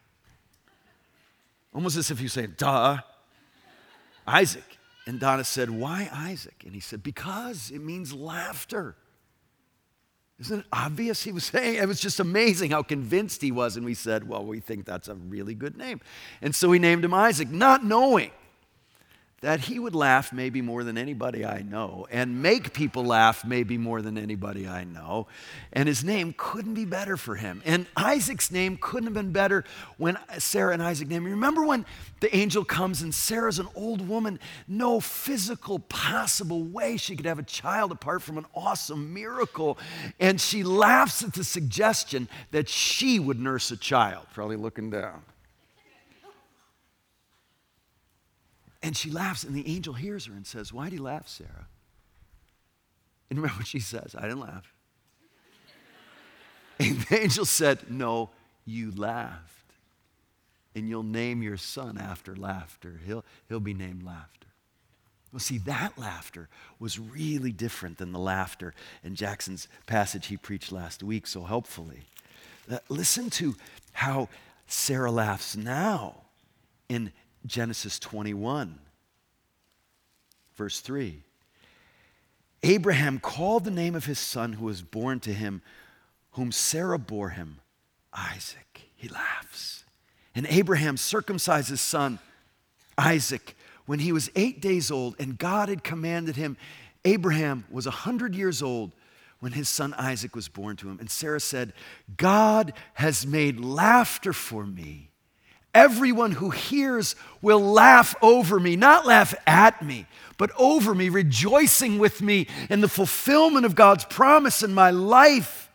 Almost 1.74 1.95
as 1.95 2.12
if 2.12 2.19
you 2.19 2.27
say, 2.27 2.48
duh. 2.48 2.98
Isaac. 4.27 4.75
And 5.05 5.19
Donna 5.19 5.43
said, 5.43 5.69
Why 5.69 6.09
Isaac? 6.12 6.63
And 6.65 6.74
he 6.74 6.79
said, 6.79 7.03
Because 7.03 7.71
it 7.71 7.79
means 7.79 8.13
laughter. 8.13 8.95
Isn't 10.39 10.62
it 10.62 10.65
obvious? 10.74 11.24
He 11.24 11.31
was 11.31 11.45
saying, 11.45 11.75
it 11.75 11.88
was 11.88 12.00
just 12.00 12.19
amazing 12.19 12.71
how 12.71 12.83
convinced 12.83 13.41
he 13.41 13.51
was. 13.51 13.77
And 13.77 13.85
we 13.85 13.93
said, 13.93 14.27
Well, 14.27 14.45
we 14.45 14.59
think 14.59 14.85
that's 14.85 15.07
a 15.07 15.15
really 15.15 15.53
good 15.53 15.77
name. 15.77 16.01
And 16.41 16.55
so 16.55 16.69
we 16.69 16.79
named 16.79 17.05
him 17.05 17.13
Isaac, 17.13 17.50
not 17.50 17.83
knowing 17.83 18.31
that 19.42 19.60
he 19.60 19.77
would 19.77 19.94
laugh 19.94 20.32
maybe 20.32 20.62
more 20.62 20.84
than 20.84 20.98
anybody 20.98 21.46
I 21.46 21.62
know 21.62 22.08
and 22.10 22.42
make 22.42 22.74
people 22.74 23.04
laugh 23.04 23.46
maybe 23.46 23.77
more 23.77 24.01
than 24.01 24.18
anybody 24.18 24.68
I 24.68 24.86
know. 24.86 25.27
And 25.74 25.88
his 25.88 26.04
name 26.04 26.34
couldn't 26.38 26.74
be 26.74 26.86
better 26.86 27.18
for 27.18 27.36
him. 27.36 27.62
And 27.65 27.86
Isaac's 27.98 28.50
name 28.50 28.77
couldn't 28.80 29.08
have 29.08 29.13
been 29.13 29.34
better 29.34 29.65
when 29.98 30.18
Sarah 30.38 30.74
and 30.74 30.82
Isaac 30.82 31.10
named 31.10 31.27
him. 31.27 31.34
Remember 31.34 31.65
when 31.65 31.86
the 32.22 32.36
angel 32.36 32.63
comes 32.63 33.01
and 33.01 33.13
Sarah's 33.13 33.60
an 33.60 33.68
old 33.75 34.08
woman, 34.08 34.39
no 34.68 35.00
physical 35.00 35.80
possible 35.80 36.63
way 36.63 36.96
she 36.98 37.15
could 37.15 37.25
have 37.25 37.39
a 37.39 37.44
child 37.44 37.92
apart 37.92 38.22
from 38.22 38.38
an 38.38 38.46
awesome 38.56 39.13
miracle. 39.13 39.77
And 40.20 40.39
she 40.39 40.63
laughs 40.63 41.24
at 41.24 41.34
the 41.34 41.44
suggestion 41.44 42.30
that 42.51 42.70
she 42.70 43.20
would 43.20 43.39
nurse 43.39 43.70
a 43.70 43.77
child, 43.77 44.27
probably 44.34 44.56
looking 44.56 44.89
down. 44.89 45.22
And 48.86 48.96
she 48.96 49.10
laughs, 49.10 49.44
and 49.44 49.56
the 49.56 49.68
angel 49.68 49.96
hears 49.96 50.27
her 50.27 50.34
and 50.34 50.46
says, 50.46 50.72
Why 50.72 50.89
do 50.89 50.96
you 50.96 51.01
laugh, 51.01 51.27
Sarah? 51.27 51.65
And 53.32 53.39
remember 53.39 53.58
what 53.58 53.65
she 53.65 53.80
says 53.80 54.15
I 54.15 54.22
didn't 54.22 54.42
laugh. 54.42 54.72
And 56.80 57.00
the 57.01 57.24
angel 57.24 57.46
said, 57.46 57.89
No, 57.89 58.30
you 58.63 58.92
laughed. 58.92 59.74
And 60.75 60.88
you'll 60.88 61.01
name 61.01 61.42
your 61.42 61.58
son 61.58 61.98
after 61.98 62.36
laughter. 62.36 63.00
He'll, 63.08 63.25
he'll 63.50 63.60
be 63.60 63.74
named 63.74 64.04
Laughter. 64.04 64.50
Well, 65.32 65.39
see, 65.39 65.58
that 65.60 65.98
laughter 65.98 66.48
was 66.77 67.00
really 67.00 67.54
different 67.54 67.98
than 67.98 68.12
the 68.12 68.20
laughter 68.20 68.75
in 69.04 69.15
Jackson's 69.15 69.68
passage 69.88 70.27
he 70.27 70.38
preached 70.38 70.72
last 70.72 71.01
week 71.01 71.25
so 71.25 71.46
helpfully. 71.46 72.01
Uh, 72.70 72.80
listen 72.89 73.30
to 73.32 73.56
how 73.94 74.30
Sarah 74.68 75.12
laughs 75.12 75.56
now 75.56 76.18
in 76.88 77.12
Genesis 77.45 77.99
21, 77.99 78.79
verse 80.55 80.79
3. 80.79 81.21
Abraham 82.63 83.19
called 83.19 83.63
the 83.63 83.71
name 83.71 83.95
of 83.95 84.05
his 84.05 84.17
son 84.17 84.53
who 84.53 84.65
was 84.65 84.81
born 84.81 85.19
to 85.21 85.33
him, 85.33 85.61
whom 86.31 86.51
Sarah 86.51 86.97
bore 86.97 87.29
him, 87.29 87.59
Isaac. 88.11 88.89
He 88.95 89.07
laughs. 89.07 89.83
And 90.33 90.47
Abraham 90.49 90.97
circumcised 90.97 91.69
his 91.69 91.81
son, 91.81 92.19
Isaac, 92.97 93.55
when 93.85 93.99
he 93.99 94.11
was 94.11 94.31
eight 94.35 94.61
days 94.61 94.89
old, 94.89 95.15
and 95.19 95.37
God 95.37 95.69
had 95.69 95.83
commanded 95.83 96.35
him. 96.35 96.57
Abraham 97.03 97.65
was 97.69 97.85
a 97.85 97.91
hundred 97.91 98.33
years 98.33 98.63
old 98.63 98.91
when 99.39 99.51
his 99.51 99.69
son 99.69 99.93
Isaac 99.93 100.35
was 100.35 100.47
born 100.47 100.75
to 100.77 100.89
him. 100.89 100.97
And 100.99 101.11
Sarah 101.11 101.39
said, 101.39 101.73
God 102.17 102.73
has 102.95 103.27
made 103.27 103.59
laughter 103.59 104.33
for 104.33 104.65
me 104.65 105.11
Everyone 105.75 106.32
who 106.32 106.51
hears 106.51 107.17
will 107.41 107.60
laugh 107.60 108.15
over 108.22 108.60
me, 108.60 108.77
not 108.77 109.05
laugh 109.05 109.36
at 109.46 109.84
me, 109.84 110.08
but 110.38 110.50
over 110.58 110.96
me, 110.96 111.10
rejoicing 111.10 112.00
with 112.00 112.22
me 112.22 112.48
in 112.70 112.79
the 112.79 112.88
fulfillment 112.88 113.65
of 113.65 113.75
God's 113.75 114.05
promise 114.05 114.63
in 114.63 114.74
my 114.74 114.89
life. 114.89 115.70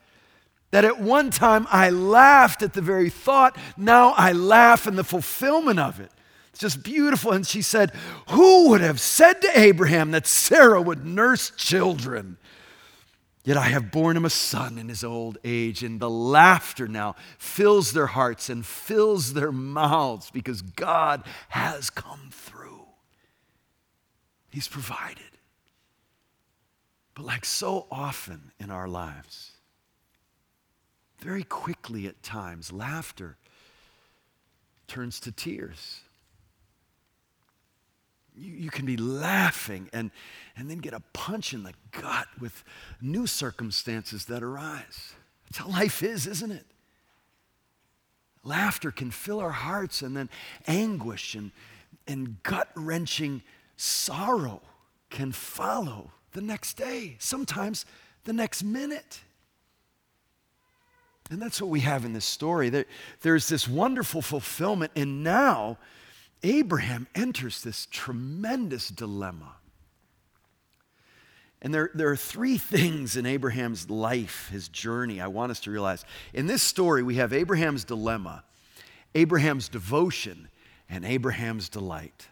That 0.71 0.87
at 0.87 1.01
one 1.01 1.31
time 1.31 1.67
I 1.71 1.91
laughed 1.91 2.63
at 2.63 2.73
the 2.73 2.81
very 2.81 3.11
thought, 3.11 3.59
now 3.77 4.15
I 4.17 4.33
laugh 4.33 4.87
in 4.87 4.97
the 4.97 5.05
fulfillment 5.05 5.79
of 5.79 6.01
it. 6.01 6.11
It's 6.51 6.61
just 6.61 6.83
beautiful. 6.83 7.33
And 7.33 7.47
she 7.47 7.61
said, 7.61 7.93
Who 8.31 8.71
would 8.71 8.81
have 8.81 9.01
said 9.01 9.43
to 9.43 9.59
Abraham 9.59 10.13
that 10.13 10.27
Sarah 10.27 10.81
would 10.81 11.05
nurse 11.05 11.53
children? 11.57 12.39
Yet 13.43 13.57
I 13.57 13.69
have 13.69 13.91
borne 13.91 14.17
him 14.17 14.27
a 14.27 14.31
son 14.31 14.77
in 14.77 14.89
his 14.89 15.03
old 15.03 15.39
age, 15.45 15.83
and 15.83 15.99
the 15.99 16.11
laughter 16.11 16.87
now 16.87 17.17
fills 17.39 17.93
their 17.93 18.09
hearts 18.09 18.51
and 18.51 18.67
fills 18.67 19.33
their 19.33 19.51
mouths 19.51 20.31
because 20.31 20.61
God 20.61 21.23
has 21.49 21.89
come 21.89 22.29
through. 22.31 22.87
He's 24.51 24.69
provided. 24.69 25.25
But, 27.15 27.25
like 27.25 27.45
so 27.45 27.87
often 27.91 28.53
in 28.61 28.71
our 28.71 28.89
lives, 28.89 29.53
very 31.19 31.45
quickly 31.45 32.07
at 32.07 32.23
times, 32.23 32.73
laughter 32.73 33.37
turns 34.87 35.19
to 35.21 35.33
tears. 35.33 36.01
You, 38.37 38.53
you 38.55 38.71
can 38.71 38.87
be 38.87 38.97
laughing 38.97 39.89
and, 39.93 40.11
and 40.57 40.71
then 40.71 40.79
get 40.79 40.95
a 40.95 41.01
punch 41.13 41.53
in 41.53 41.63
the 41.63 41.75
gut 41.91 42.29
with 42.41 42.65
new 43.01 43.27
circumstances 43.27 44.27
that 44.27 44.43
arise. 44.43 45.15
That's 45.45 45.59
how 45.59 45.69
life 45.69 46.03
is, 46.03 46.27
isn't 46.27 46.53
it? 46.53 46.67
Laughter 48.43 48.91
can 48.91 49.11
fill 49.11 49.39
our 49.41 49.51
hearts, 49.51 50.01
and 50.01 50.17
then 50.17 50.31
anguish 50.67 51.35
and, 51.35 51.51
and 52.07 52.43
gut 52.43 52.71
wrenching 52.75 53.43
sorrow 53.77 54.63
can 55.11 55.33
follow 55.33 56.13
the 56.33 56.41
next 56.41 56.75
day, 56.75 57.17
sometimes 57.19 57.85
the 58.25 58.33
next 58.33 58.63
minute. 58.63 59.21
And 61.31 61.41
that's 61.41 61.61
what 61.61 61.71
we 61.71 61.81
have 61.81 62.05
in 62.05 62.13
this 62.13 62.25
story. 62.25 62.71
There, 62.71 62.87
there's 63.21 63.49
this 63.49 63.69
wonderful 63.69 64.23
fulfillment, 64.23 64.93
and 64.97 65.23
now 65.23 65.79
Abraham 66.43 67.07
enters 67.15 67.63
this 67.63 67.87
tremendous 67.91 68.89
dilemma. 68.89 69.57
And 71.63 71.75
there, 71.75 71.91
there 71.95 72.09
are 72.09 72.17
three 72.17 72.59
things 72.59 73.17
in 73.17 73.27
Abraham's 73.27 73.91
life, 73.91 74.49
his 74.51 74.69
journey, 74.69 75.21
I 75.21 75.27
want 75.27 75.51
us 75.51 75.61
to 75.61 75.71
realize. 75.71 76.05
In 76.33 76.47
this 76.47 76.63
story, 76.63 77.03
we 77.03 77.17
have 77.17 77.33
Abraham's 77.33 77.85
dilemma, 77.85 78.45
Abraham's 79.15 79.69
devotion, 79.69 80.49
and 80.89 81.05
Abraham's 81.05 81.69
delight. 81.69 82.29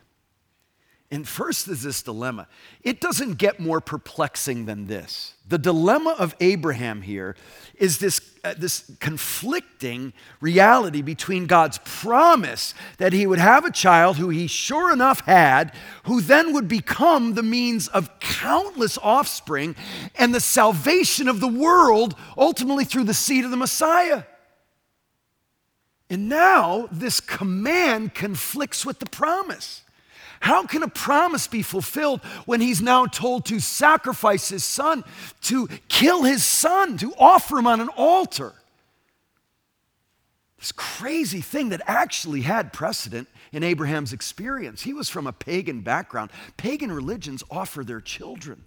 And 1.11 1.27
first 1.27 1.69
is 1.69 1.83
this 1.83 2.03
dilemma. 2.03 2.49
It 2.83 3.01
doesn't 3.01 3.39
get 3.39 3.59
more 3.59 3.81
perplexing 3.81 4.67
than 4.67 4.89
this. 4.89 5.33
The 5.49 5.57
dilemma 5.57 6.15
of 6.19 6.37
Abraham 6.39 7.01
here 7.01 7.35
is 7.77 7.97
this, 7.99 8.21
uh, 8.45 8.53
this 8.59 8.91
conflicting 9.01 10.13
reality 10.43 11.01
between 11.01 11.47
God's 11.47 11.79
promise 11.83 12.75
that 12.99 13.15
he 13.15 13.27
would 13.27 13.39
have 13.39 13.65
a 13.65 13.71
child 13.71 14.19
who 14.19 14.29
he 14.29 14.47
sure 14.47 14.93
enough 14.93 15.21
had, 15.21 15.73
who 16.05 16.21
then 16.21 16.53
would 16.53 16.69
become 16.69 17.33
the 17.33 17.43
means 17.43 17.89
of 17.89 18.21
countless 18.21 18.99
offspring 18.99 19.77
and 20.17 20.35
the 20.35 20.41
salvation 20.41 21.27
of 21.27 21.41
the 21.41 21.49
world 21.49 22.17
ultimately 22.37 22.85
through 22.85 23.05
the 23.05 23.15
seed 23.15 23.47
of 23.47 23.51
the 23.51 23.57
Messiah. 23.57 24.25
And 26.11 26.29
now 26.29 26.87
this 26.93 27.21
command 27.21 28.15
conflicts 28.15 28.85
with 28.85 28.99
the 28.99 29.09
promise. 29.09 29.85
How 30.41 30.65
can 30.67 30.83
a 30.83 30.89
promise 30.89 31.47
be 31.47 31.63
fulfilled 31.63 32.21
when 32.47 32.61
he's 32.61 32.81
now 32.81 33.07
told 33.07 33.45
to 33.47 33.61
sacrifice 33.61 34.49
his 34.49 34.65
son, 34.65 35.05
to 35.43 35.69
kill 35.89 36.23
his 36.23 36.45
son, 36.45 36.97
to 36.99 37.13
offer 37.19 37.59
him 37.59 37.67
on 37.67 37.81
an 37.81 37.89
altar? 37.97 38.55
This 40.59 40.73
crazy 40.73 41.41
thing 41.41 41.69
that 41.69 41.83
actually 41.87 42.43
had 42.43 42.73
precedent 42.73 43.29
in 43.53 43.63
Abraham's 43.63 44.13
experience. 44.13 44.83
He 44.83 44.93
was 44.93 45.09
from 45.09 45.27
a 45.27 45.33
pagan 45.33 45.83
background. 45.83 46.31
Pagan 46.57 46.91
religions 46.91 47.45
offer 47.51 47.85
their 47.85 48.01
children 48.01 48.65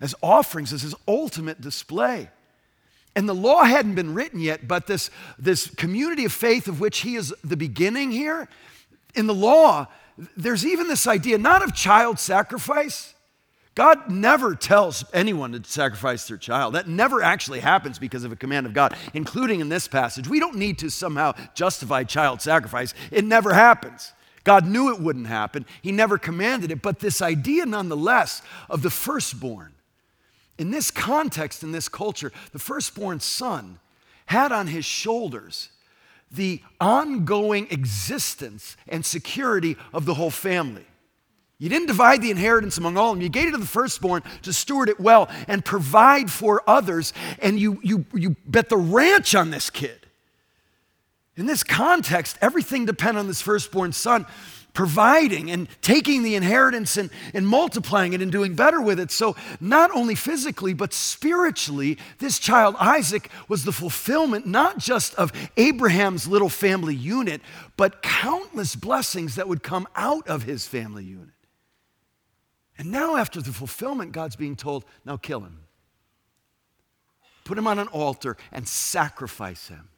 as 0.00 0.14
offerings, 0.22 0.72
as 0.72 0.82
his 0.82 0.94
ultimate 1.06 1.60
display. 1.60 2.30
And 3.16 3.28
the 3.28 3.34
law 3.34 3.64
hadn't 3.64 3.96
been 3.96 4.14
written 4.14 4.38
yet, 4.38 4.68
but 4.68 4.86
this, 4.86 5.10
this 5.38 5.68
community 5.74 6.24
of 6.24 6.32
faith 6.32 6.68
of 6.68 6.80
which 6.80 7.00
he 7.00 7.16
is 7.16 7.34
the 7.42 7.56
beginning 7.56 8.12
here, 8.12 8.48
in 9.14 9.26
the 9.26 9.34
law, 9.34 9.88
there's 10.36 10.66
even 10.66 10.88
this 10.88 11.06
idea 11.06 11.38
not 11.38 11.62
of 11.62 11.74
child 11.74 12.18
sacrifice. 12.18 13.14
God 13.74 14.10
never 14.10 14.56
tells 14.56 15.04
anyone 15.14 15.52
to 15.52 15.62
sacrifice 15.68 16.26
their 16.26 16.36
child. 16.36 16.74
That 16.74 16.88
never 16.88 17.22
actually 17.22 17.60
happens 17.60 17.98
because 17.98 18.24
of 18.24 18.32
a 18.32 18.36
command 18.36 18.66
of 18.66 18.74
God, 18.74 18.96
including 19.14 19.60
in 19.60 19.68
this 19.68 19.86
passage. 19.86 20.26
We 20.26 20.40
don't 20.40 20.56
need 20.56 20.78
to 20.78 20.90
somehow 20.90 21.34
justify 21.54 22.02
child 22.02 22.42
sacrifice, 22.42 22.92
it 23.10 23.24
never 23.24 23.54
happens. 23.54 24.12
God 24.44 24.66
knew 24.66 24.92
it 24.92 25.00
wouldn't 25.00 25.26
happen, 25.26 25.64
He 25.82 25.92
never 25.92 26.18
commanded 26.18 26.72
it. 26.72 26.82
But 26.82 26.98
this 26.98 27.22
idea, 27.22 27.66
nonetheless, 27.66 28.42
of 28.68 28.82
the 28.82 28.90
firstborn, 28.90 29.74
in 30.58 30.72
this 30.72 30.90
context, 30.90 31.62
in 31.62 31.70
this 31.70 31.88
culture, 31.88 32.32
the 32.52 32.58
firstborn 32.58 33.20
son 33.20 33.78
had 34.26 34.52
on 34.52 34.66
his 34.66 34.84
shoulders 34.84 35.70
the 36.30 36.62
ongoing 36.80 37.68
existence 37.70 38.76
and 38.86 39.04
security 39.04 39.76
of 39.92 40.04
the 40.04 40.14
whole 40.14 40.30
family. 40.30 40.84
You 41.58 41.68
didn't 41.68 41.88
divide 41.88 42.22
the 42.22 42.30
inheritance 42.30 42.78
among 42.78 42.96
all 42.96 43.10
of 43.10 43.16
them. 43.16 43.22
You 43.22 43.28
gave 43.28 43.48
it 43.48 43.50
to 43.52 43.58
the 43.58 43.66
firstborn 43.66 44.22
to 44.42 44.52
steward 44.52 44.88
it 44.88 45.00
well 45.00 45.28
and 45.48 45.64
provide 45.64 46.30
for 46.30 46.62
others, 46.68 47.12
and 47.40 47.58
you, 47.58 47.80
you, 47.82 48.04
you 48.14 48.36
bet 48.46 48.68
the 48.68 48.76
ranch 48.76 49.34
on 49.34 49.50
this 49.50 49.68
kid. 49.68 50.06
In 51.36 51.46
this 51.46 51.64
context, 51.64 52.38
everything 52.40 52.84
depended 52.84 53.20
on 53.20 53.26
this 53.26 53.42
firstborn 53.42 53.92
son 53.92 54.26
providing 54.78 55.50
and 55.50 55.66
taking 55.82 56.22
the 56.22 56.36
inheritance 56.36 56.96
and, 56.96 57.10
and 57.34 57.44
multiplying 57.44 58.12
it 58.12 58.22
and 58.22 58.30
doing 58.30 58.54
better 58.54 58.80
with 58.80 59.00
it. 59.00 59.10
So, 59.10 59.34
not 59.60 59.90
only 59.90 60.14
physically, 60.14 60.72
but 60.72 60.92
spiritually, 60.92 61.98
this 62.20 62.38
child, 62.38 62.76
Isaac, 62.78 63.28
was 63.48 63.64
the 63.64 63.72
fulfillment 63.72 64.46
not 64.46 64.78
just 64.78 65.16
of 65.16 65.32
Abraham's 65.56 66.28
little 66.28 66.48
family 66.48 66.94
unit, 66.94 67.40
but 67.76 68.02
countless 68.02 68.76
blessings 68.76 69.34
that 69.34 69.48
would 69.48 69.64
come 69.64 69.88
out 69.96 70.28
of 70.28 70.44
his 70.44 70.68
family 70.68 71.02
unit. 71.02 71.34
And 72.78 72.92
now, 72.92 73.16
after 73.16 73.42
the 73.42 73.50
fulfillment, 73.50 74.12
God's 74.12 74.36
being 74.36 74.54
told, 74.54 74.84
now 75.04 75.16
kill 75.16 75.40
him. 75.40 75.58
Put 77.42 77.58
him 77.58 77.66
on 77.66 77.80
an 77.80 77.88
altar 77.88 78.36
and 78.52 78.68
sacrifice 78.68 79.66
him. 79.66 79.88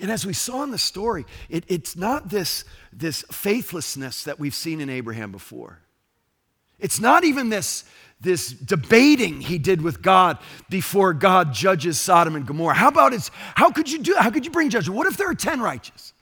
And 0.00 0.10
as 0.10 0.24
we 0.24 0.32
saw 0.32 0.62
in 0.62 0.70
the 0.70 0.78
story, 0.78 1.26
it, 1.48 1.64
it's 1.68 1.96
not 1.96 2.28
this, 2.28 2.64
this 2.92 3.22
faithlessness 3.32 4.24
that 4.24 4.38
we've 4.38 4.54
seen 4.54 4.80
in 4.80 4.88
Abraham 4.88 5.32
before. 5.32 5.80
It's 6.78 7.00
not 7.00 7.24
even 7.24 7.48
this, 7.48 7.84
this 8.20 8.50
debating 8.50 9.40
he 9.40 9.58
did 9.58 9.82
with 9.82 10.00
God 10.00 10.38
before 10.68 11.12
God 11.12 11.52
judges 11.52 11.98
Sodom 11.98 12.36
and 12.36 12.46
Gomorrah. 12.46 12.74
How 12.74 12.88
about 12.88 13.12
his, 13.12 13.30
how 13.54 13.70
could 13.70 13.90
you 13.90 13.98
do, 13.98 14.14
how 14.16 14.30
could 14.30 14.44
you 14.44 14.52
bring 14.52 14.70
judgment? 14.70 14.96
What 14.96 15.08
if 15.08 15.16
there 15.16 15.28
are 15.28 15.34
10 15.34 15.60
righteous? 15.60 16.12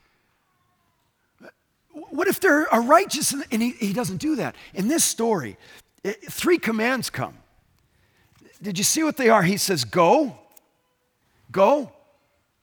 What 1.90 2.28
if 2.28 2.40
there 2.40 2.73
are 2.73 2.83
righteous 2.83 3.35
and, 3.50 3.62
he, 3.62 3.71
he 3.73 3.92
doesn't 3.92 4.18
do 4.18 4.37
that? 4.37 4.54
In 4.75 4.88
this 4.88 5.04
story, 5.04 5.59
it, 6.02 6.23
three 6.30 6.59
commands 6.59 7.11
come. 7.11 7.37
Did 8.62 8.78
you 8.78 8.85
see 8.85 9.02
what 9.02 9.18
they 9.18 9.28
are? 9.28 9.42
He 9.42 9.59
says, 9.59 9.85
Go, 9.85 10.38
go, 11.50 11.92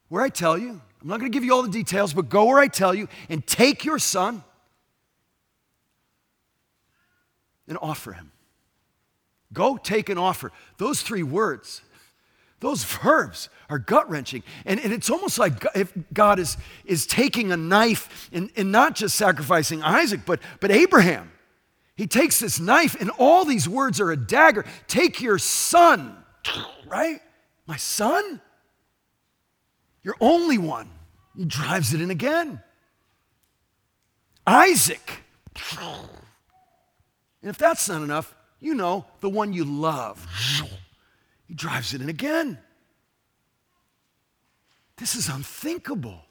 where 0.10 0.24
I 0.24 0.30
tell 0.30 0.58
you. 0.58 0.82
I'm 1.04 1.10
not 1.10 1.20
going 1.20 1.30
to 1.30 1.36
give 1.36 1.44
you 1.44 1.54
all 1.54 1.64
the 1.64 1.70
details, 1.70 2.14
but 2.14 2.30
go 2.30 2.46
where 2.46 2.60
I 2.60 2.70
tell 2.70 2.94
you 2.94 3.10
and 3.28 3.46
take 3.46 3.84
your 3.84 4.00
son 4.00 4.42
and 7.68 7.78
offer 7.82 8.14
him. 8.14 8.32
Go, 9.52 9.76
take, 9.76 10.08
and 10.08 10.18
offer. 10.18 10.52
Those 10.78 11.02
three 11.02 11.22
words, 11.22 11.82
those 12.62 12.86
verbs 12.86 13.50
are 13.70 13.80
gut 13.80 14.10
wrenching. 14.10 14.44
And, 14.66 14.80
and 14.80 14.94
it's 14.94 15.10
almost 15.10 15.38
like 15.38 15.66
if 15.76 15.94
God 16.14 16.40
is, 16.40 16.56
is 16.86 17.06
taking 17.06 17.52
a 17.52 17.58
knife 17.58 18.30
and, 18.32 18.50
and 18.56 18.72
not 18.72 18.96
just 18.96 19.18
sacrificing 19.18 19.84
Isaac, 19.84 20.22
but, 20.26 20.40
but 20.62 20.72
Abraham. 20.72 21.32
He 21.96 22.08
takes 22.08 22.40
this 22.40 22.60
knife, 22.60 23.00
and 23.00 23.12
all 23.20 23.46
these 23.46 23.68
words 23.68 24.00
are 24.00 24.12
a 24.12 24.18
dagger. 24.18 24.66
Take 24.88 25.22
your 25.22 25.38
son, 25.38 26.16
right? 26.88 27.20
My 27.68 27.76
son? 27.76 28.42
Your 30.04 30.16
only 30.20 30.58
one. 30.58 30.90
He 31.36 31.46
drives 31.46 31.94
it 31.94 32.02
in 32.02 32.12
again. 32.12 32.62
Isaac. 34.46 35.24
And 37.42 37.50
if 37.50 37.58
that's 37.58 37.88
not 37.90 38.02
enough, 38.02 38.36
you 38.60 38.74
know, 38.74 39.06
the 39.22 39.30
one 39.30 39.54
you 39.54 39.66
love. 39.66 40.26
He 41.48 41.54
drives 41.54 41.94
it 41.94 42.02
in 42.02 42.10
again. 42.10 42.58
This 44.98 45.16
is 45.16 45.28
unthinkable. 45.28 46.22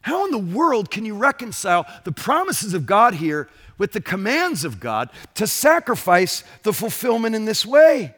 How 0.00 0.24
in 0.24 0.30
the 0.30 0.38
world 0.38 0.90
can 0.90 1.04
you 1.04 1.16
reconcile 1.16 1.86
the 2.04 2.12
promises 2.12 2.74
of 2.74 2.86
God 2.86 3.14
here 3.14 3.48
with 3.76 3.92
the 3.92 4.00
commands 4.00 4.64
of 4.64 4.80
God 4.80 5.10
to 5.34 5.46
sacrifice 5.46 6.44
the 6.62 6.72
fulfillment 6.72 7.34
in 7.34 7.44
this 7.44 7.66
way? 7.66 8.14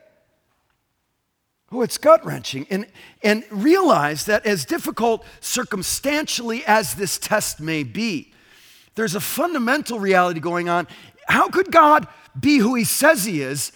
Oh, 1.72 1.82
it's 1.82 1.98
gut 1.98 2.24
wrenching. 2.24 2.66
And, 2.68 2.86
and 3.22 3.44
realize 3.50 4.24
that 4.24 4.44
as 4.44 4.64
difficult 4.64 5.24
circumstantially 5.40 6.64
as 6.66 6.94
this 6.94 7.18
test 7.18 7.60
may 7.60 7.84
be, 7.84 8.32
there's 8.96 9.14
a 9.14 9.20
fundamental 9.20 10.00
reality 10.00 10.40
going 10.40 10.68
on. 10.68 10.88
How 11.28 11.48
could 11.48 11.70
God 11.70 12.08
be 12.38 12.58
who 12.58 12.74
He 12.74 12.84
says 12.84 13.24
He 13.24 13.40
is 13.40 13.72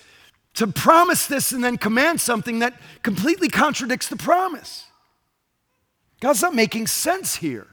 to 0.55 0.67
promise 0.67 1.27
this 1.27 1.53
and 1.53 1.63
then 1.63 1.79
command 1.79 2.21
something 2.21 2.59
that 2.61 2.81
completely 3.03 3.49
contradicts 3.49 4.09
the 4.09 4.17
promise? 4.17 4.87
God's 6.21 6.43
not 6.43 6.55
making 6.55 6.89
sense 6.89 7.37
here. 7.37 7.69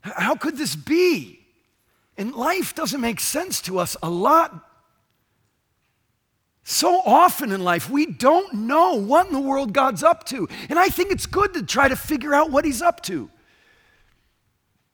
How 0.00 0.34
could 0.34 0.56
this 0.56 0.74
be? 0.74 1.40
And 2.16 2.34
life 2.34 2.74
doesn't 2.74 3.00
make 3.00 3.20
sense 3.20 3.60
to 3.62 3.78
us 3.78 3.96
a 4.02 4.10
lot 4.10 4.71
so 6.64 7.00
often 7.00 7.50
in 7.50 7.64
life, 7.64 7.90
we 7.90 8.06
don't 8.06 8.52
know 8.54 8.94
what 8.94 9.26
in 9.26 9.32
the 9.32 9.40
world 9.40 9.72
God's 9.72 10.02
up 10.02 10.24
to. 10.26 10.48
And 10.68 10.78
I 10.78 10.88
think 10.88 11.10
it's 11.10 11.26
good 11.26 11.54
to 11.54 11.62
try 11.62 11.88
to 11.88 11.96
figure 11.96 12.34
out 12.34 12.50
what 12.50 12.64
He's 12.64 12.82
up 12.82 13.02
to. 13.02 13.30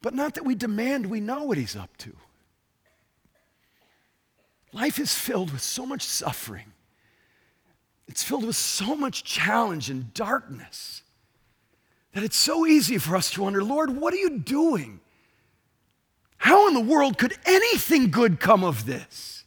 But 0.00 0.14
not 0.14 0.34
that 0.34 0.44
we 0.44 0.54
demand 0.54 1.06
we 1.06 1.20
know 1.20 1.44
what 1.44 1.58
He's 1.58 1.76
up 1.76 1.94
to. 1.98 2.14
Life 4.72 4.98
is 4.98 5.14
filled 5.14 5.50
with 5.52 5.62
so 5.62 5.84
much 5.84 6.02
suffering, 6.02 6.72
it's 8.06 8.22
filled 8.22 8.46
with 8.46 8.56
so 8.56 8.96
much 8.96 9.24
challenge 9.24 9.90
and 9.90 10.12
darkness 10.14 11.02
that 12.12 12.24
it's 12.24 12.36
so 12.36 12.66
easy 12.66 12.98
for 12.98 13.14
us 13.16 13.30
to 13.32 13.42
wonder 13.42 13.62
Lord, 13.62 13.90
what 13.90 14.14
are 14.14 14.18
you 14.18 14.38
doing? 14.38 15.00
How 16.38 16.68
in 16.68 16.74
the 16.74 16.80
world 16.80 17.18
could 17.18 17.34
anything 17.44 18.10
good 18.10 18.40
come 18.40 18.64
of 18.64 18.86
this? 18.86 19.37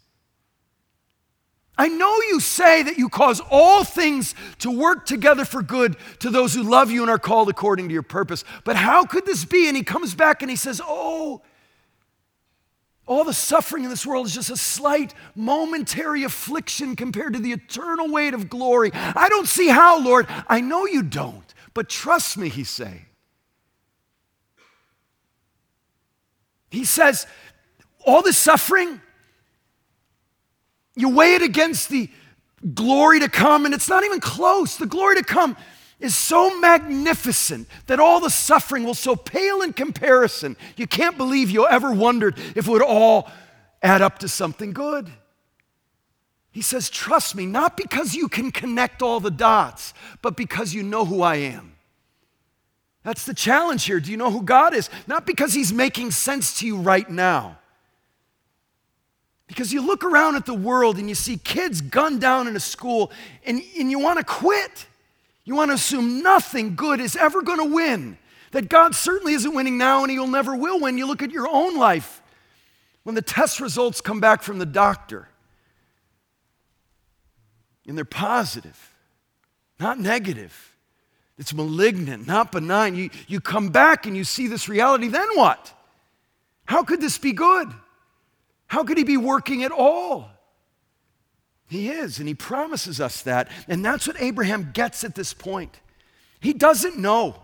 I 1.78 1.88
know 1.88 2.14
you 2.30 2.40
say 2.40 2.84
that 2.84 2.98
you 2.98 3.10
cause 3.10 3.42
all 3.50 3.84
things 3.84 4.36
to 4.60 4.70
work 4.70 5.06
together 5.06 5.46
for 5.46 5.64
good 5.64 5.96
to 6.20 6.30
those 6.30 6.54
who 6.54 6.64
love 6.64 6.92
you 6.92 7.02
and 7.02 7.10
are 7.10 7.18
called 7.18 7.50
according 7.50 7.88
to 7.88 7.94
your 7.94 8.04
purpose. 8.04 8.44
But 8.64 8.76
how 8.76 9.06
could 9.06 9.26
this 9.26 9.46
be? 9.46 9.68
And 9.68 9.76
he 9.76 9.84
comes 9.84 10.14
back 10.14 10.42
and 10.42 10.50
he 10.50 10.58
says, 10.58 10.82
Oh, 10.84 11.42
all 13.08 13.24
the 13.24 13.34
suffering 13.34 13.84
in 13.84 13.90
this 13.90 14.06
world 14.06 14.28
is 14.28 14.34
just 14.34 14.50
a 14.50 14.58
slight 14.58 15.14
momentary 15.36 16.24
affliction 16.24 16.96
compared 16.96 17.34
to 17.34 17.40
the 17.40 17.52
eternal 17.52 18.10
weight 18.10 18.34
of 18.34 18.50
glory. 18.50 18.92
I 18.94 19.28
don't 19.30 19.48
see 19.48 19.68
how, 19.68 20.00
Lord. 20.00 20.28
I 20.48 20.62
know 20.62 20.86
you 20.86 21.04
don't, 21.04 21.54
but 21.74 21.90
trust 21.90 22.38
me, 22.38 22.48
he's 22.48 22.70
saying. 22.70 23.06
He 26.70 26.86
says, 26.86 27.28
all 28.06 28.22
this 28.22 28.38
suffering, 28.38 29.02
you 30.96 31.10
weigh 31.10 31.36
it 31.36 31.42
against 31.42 31.90
the 31.90 32.10
glory 32.74 33.20
to 33.20 33.30
come, 33.30 33.66
and 33.66 33.74
it's 33.74 33.90
not 33.90 34.04
even 34.04 34.20
close. 34.20 34.78
The 34.78 34.86
glory 34.86 35.16
to 35.16 35.24
come 35.24 35.58
is 36.00 36.16
so 36.16 36.60
magnificent 36.60 37.68
that 37.88 38.00
all 38.00 38.20
the 38.20 38.30
suffering 38.30 38.84
will 38.84 38.96
so 38.96 39.16
pale 39.16 39.62
in 39.62 39.74
comparison. 39.74 40.58
You 40.76 40.88
can't 40.88 41.18
believe 41.18 41.50
you 41.50 41.68
ever 41.68 41.94
wondered 41.94 42.38
if 42.56 42.68
it 42.68 42.68
would 42.68 42.82
all 42.82 43.30
add 43.82 44.02
up 44.02 44.20
to 44.20 44.28
something 44.28 44.74
good. 44.74 45.10
He 46.52 46.62
says, 46.62 46.90
Trust 46.90 47.36
me, 47.36 47.46
not 47.46 47.78
because 47.78 48.14
you 48.14 48.28
can 48.28 48.52
connect 48.52 49.02
all 49.02 49.20
the 49.20 49.32
dots, 49.32 49.94
but 50.22 50.36
because 50.36 50.74
you 50.74 50.84
know 50.84 51.06
who 51.06 51.22
I 51.22 51.36
am. 51.38 51.76
That's 53.04 53.26
the 53.26 53.34
challenge 53.34 53.86
here. 53.86 54.00
Do 54.00 54.12
you 54.12 54.18
know 54.18 54.30
who 54.30 54.44
God 54.44 54.74
is? 54.74 54.90
Not 55.08 55.26
because 55.26 55.54
He's 55.54 55.74
making 55.74 56.12
sense 56.12 56.60
to 56.60 56.68
you 56.68 56.78
right 56.78 57.10
now, 57.10 57.58
because 59.52 59.74
you 59.74 59.86
look 59.86 60.06
around 60.06 60.38
at 60.38 60.46
the 60.46 60.54
world 60.54 60.98
and 60.98 61.10
you 61.10 61.16
see 61.16 61.36
kids 61.36 61.82
gunned 61.82 62.22
down 62.22 62.48
in 62.48 62.56
a 62.56 62.60
school 62.60 63.12
and, 63.46 63.62
and 63.78 63.92
you 63.92 64.00
want 64.00 64.18
to 64.18 64.24
quit. 64.24 64.88
You 65.44 65.56
want 65.56 65.72
to 65.72 65.76
assume 65.76 66.24
nothing 66.24 66.76
good 66.76 67.02
is 67.02 67.18
ever 67.18 67.42
going 67.42 67.58
to 67.58 67.76
win. 67.76 68.18
That 68.52 68.70
God 68.70 68.96
certainly 68.96 69.34
isn't 69.34 69.54
winning 69.54 69.78
now 69.78 70.04
and 70.04 70.12
He'll 70.12 70.26
never 70.26 70.56
will 70.56 70.80
win. 70.80 70.98
You 70.98 71.06
look 71.06 71.22
at 71.22 71.32
your 71.32 71.50
own 71.50 71.78
life. 71.78 72.22
When 73.04 73.14
the 73.14 73.22
test 73.22 73.60
results 73.60 74.00
come 74.00 74.22
back 74.22 74.42
from 74.42 74.58
the 74.58 74.66
doctor 74.66 75.28
and 77.86 77.98
they're 77.98 78.06
positive, 78.06 78.96
not 79.82 80.00
negative, 80.00 80.78
it's 81.38 81.54
malignant, 81.54 82.26
not 82.26 82.54
benign, 82.54 82.96
you, 82.96 83.10
you 83.28 83.42
come 83.42 83.68
back 83.68 84.06
and 84.06 84.16
you 84.16 84.24
see 84.24 84.48
this 84.48 84.70
reality, 84.70 85.10
then 85.10 85.28
what? 85.34 85.74
How 86.64 86.84
could 86.84 87.02
this 87.02 87.18
be 87.18 87.34
good? 87.34 87.68
How 88.72 88.86
could 88.86 88.98
He 88.98 89.04
be 89.04 89.18
working 89.18 89.64
at 89.64 89.72
all? 89.74 90.30
He 91.68 91.90
is, 91.90 92.20
and 92.20 92.28
He 92.28 92.34
promises 92.34 93.02
us 93.02 93.22
that. 93.24 93.50
And 93.68 93.84
that's 93.84 94.08
what 94.08 94.16
Abraham 94.22 94.72
gets 94.74 95.04
at 95.04 95.14
this 95.14 95.34
point. 95.34 95.82
He 96.40 96.54
doesn't 96.54 96.98
know. 96.98 97.36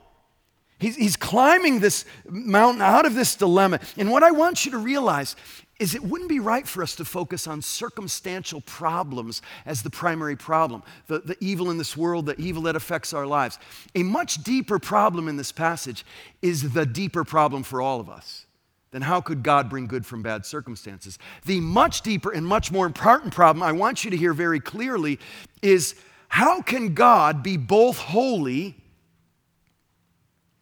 He's, 0.79 0.95
he's 0.95 1.17
climbing 1.17 1.81
this 1.81 2.05
mountain 2.29 2.81
out 2.81 3.05
of 3.05 3.13
this 3.13 3.35
dilemma. 3.35 3.81
And 3.97 4.09
what 4.09 4.23
I 4.23 4.31
want 4.31 4.63
you 4.63 4.71
to 4.71 4.77
realize 4.77 5.35
is 5.81 5.95
it 5.95 6.01
wouldn't 6.01 6.29
be 6.29 6.39
right 6.39 6.65
for 6.65 6.81
us 6.81 6.95
to 6.95 7.03
focus 7.03 7.45
on 7.45 7.61
circumstantial 7.61 8.61
problems 8.61 9.41
as 9.65 9.83
the 9.83 9.89
primary 9.89 10.37
problem, 10.37 10.81
the, 11.07 11.19
the 11.19 11.35
evil 11.41 11.69
in 11.69 11.77
this 11.77 11.97
world, 11.97 12.25
the 12.25 12.39
evil 12.39 12.61
that 12.63 12.77
affects 12.77 13.11
our 13.11 13.27
lives. 13.27 13.59
A 13.95 14.03
much 14.03 14.45
deeper 14.45 14.79
problem 14.79 15.27
in 15.27 15.35
this 15.35 15.51
passage 15.51 16.05
is 16.41 16.71
the 16.71 16.85
deeper 16.85 17.25
problem 17.25 17.63
for 17.63 17.81
all 17.81 17.99
of 17.99 18.09
us. 18.09 18.46
Then 18.91 19.01
how 19.01 19.19
could 19.21 19.43
God 19.43 19.69
bring 19.69 19.87
good 19.87 20.05
from 20.05 20.21
bad 20.21 20.45
circumstances? 20.45 21.19
The 21.45 21.59
much 21.59 22.01
deeper 22.01 22.31
and 22.31 22.45
much 22.45 22.71
more 22.71 22.85
important 22.85 23.33
problem 23.33 23.61
I 23.61 23.73
want 23.73 24.05
you 24.05 24.11
to 24.11 24.17
hear 24.17 24.33
very 24.33 24.59
clearly 24.59 25.19
is 25.61 25.95
how 26.29 26.61
can 26.61 26.93
God 26.93 27.43
be 27.43 27.57
both 27.57 27.97
holy 27.97 28.75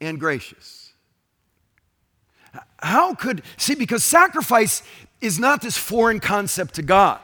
and 0.01 0.19
gracious. 0.19 0.93
How 2.79 3.13
could, 3.15 3.41
see, 3.57 3.75
because 3.75 4.03
sacrifice 4.03 4.83
is 5.21 5.39
not 5.39 5.61
this 5.61 5.77
foreign 5.77 6.19
concept 6.19 6.75
to 6.75 6.81
God. 6.81 7.19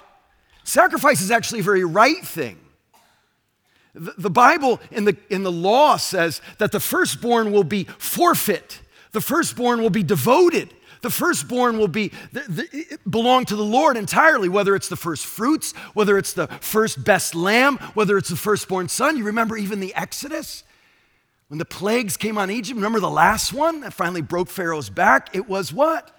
Sacrifice 0.64 1.22
is 1.22 1.32
actually 1.32 1.60
a 1.60 1.64
very 1.64 1.84
right 1.84 2.24
thing. 2.26 2.58
The, 3.94 4.14
the 4.18 4.30
Bible 4.30 4.80
in 4.92 5.06
the, 5.06 5.18
in 5.30 5.44
the 5.44 5.52
law 5.52 5.98
says 5.98 6.42
that 6.58 6.72
the 6.72 6.80
firstborn 6.80 7.52
will 7.52 7.64
be 7.64 7.84
forfeit, 7.84 8.82
the 9.12 9.22
firstborn 9.22 9.82
will 9.82 9.90
be 9.90 10.04
devoted. 10.04 10.74
The 11.02 11.10
firstborn 11.10 11.80
will 11.80 11.88
be 11.88 12.12
the, 12.32 12.42
the, 12.42 13.00
belong 13.10 13.46
to 13.46 13.56
the 13.56 13.64
Lord 13.64 13.98
entirely, 13.98 14.50
whether 14.50 14.76
it's 14.76 14.88
the 14.88 14.96
first 14.96 15.26
fruits, 15.26 15.74
whether 15.94 16.18
it's 16.18 16.34
the 16.34 16.48
first 16.48 17.04
best 17.04 17.34
lamb, 17.34 17.78
whether 17.96 18.18
it's 18.18 18.30
the 18.30 18.36
firstborn 18.36 18.88
son. 18.88 19.18
You 19.18 19.24
remember 19.24 19.58
even 19.58 19.80
the 19.80 19.96
Exodus? 19.96 20.64
When 21.48 21.58
the 21.58 21.66
plagues 21.66 22.18
came 22.18 22.38
on 22.38 22.52
Egypt, 22.52 22.76
remember 22.76 23.00
the 23.00 23.10
last 23.10 23.52
one 23.52 23.82
that 23.82 23.94
finally 23.94 24.22
broke 24.22 24.48
Pharaoh's 24.48 24.90
back? 24.90 25.36
It 25.36 25.50
was 25.50 25.74
what? 25.74 26.16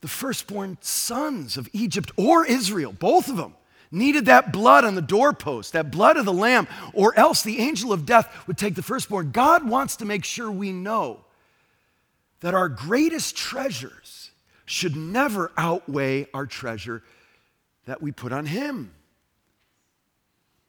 The 0.00 0.08
firstborn 0.08 0.76
sons 0.80 1.56
of 1.56 1.68
Egypt 1.72 2.10
or 2.16 2.44
Israel, 2.44 2.92
both 2.92 3.28
of 3.28 3.36
them, 3.36 3.54
needed 3.90 4.26
that 4.26 4.52
blood 4.52 4.84
on 4.84 4.96
the 4.96 5.02
doorpost, 5.02 5.72
that 5.72 5.90
blood 5.92 6.16
of 6.16 6.24
the 6.24 6.32
lamb, 6.32 6.66
or 6.92 7.16
else 7.18 7.42
the 7.42 7.60
angel 7.60 7.92
of 7.92 8.04
death 8.04 8.46
would 8.46 8.58
take 8.58 8.74
the 8.74 8.82
firstborn. 8.82 9.30
God 9.30 9.66
wants 9.66 9.96
to 9.96 10.04
make 10.04 10.24
sure 10.24 10.50
we 10.50 10.72
know 10.72 11.25
that 12.46 12.54
our 12.54 12.68
greatest 12.68 13.36
treasures 13.36 14.30
should 14.66 14.94
never 14.94 15.50
outweigh 15.56 16.28
our 16.32 16.46
treasure 16.46 17.02
that 17.86 18.00
we 18.00 18.12
put 18.12 18.30
on 18.30 18.46
Him. 18.46 18.94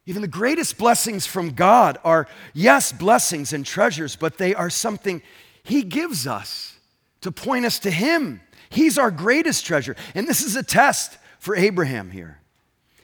Even 0.04 0.20
the 0.20 0.26
greatest 0.26 0.76
blessings 0.76 1.24
from 1.24 1.50
God 1.50 1.96
are, 2.02 2.26
yes, 2.52 2.90
blessings 2.90 3.52
and 3.52 3.64
treasures, 3.64 4.16
but 4.16 4.38
they 4.38 4.56
are 4.56 4.70
something 4.70 5.22
He 5.62 5.84
gives 5.84 6.26
us 6.26 6.74
to 7.20 7.30
point 7.30 7.64
us 7.64 7.78
to 7.78 7.92
Him. 7.92 8.40
He's 8.70 8.98
our 8.98 9.12
greatest 9.12 9.64
treasure. 9.64 9.94
And 10.16 10.26
this 10.26 10.42
is 10.42 10.56
a 10.56 10.64
test 10.64 11.16
for 11.38 11.54
Abraham 11.54 12.10
here. 12.10 12.40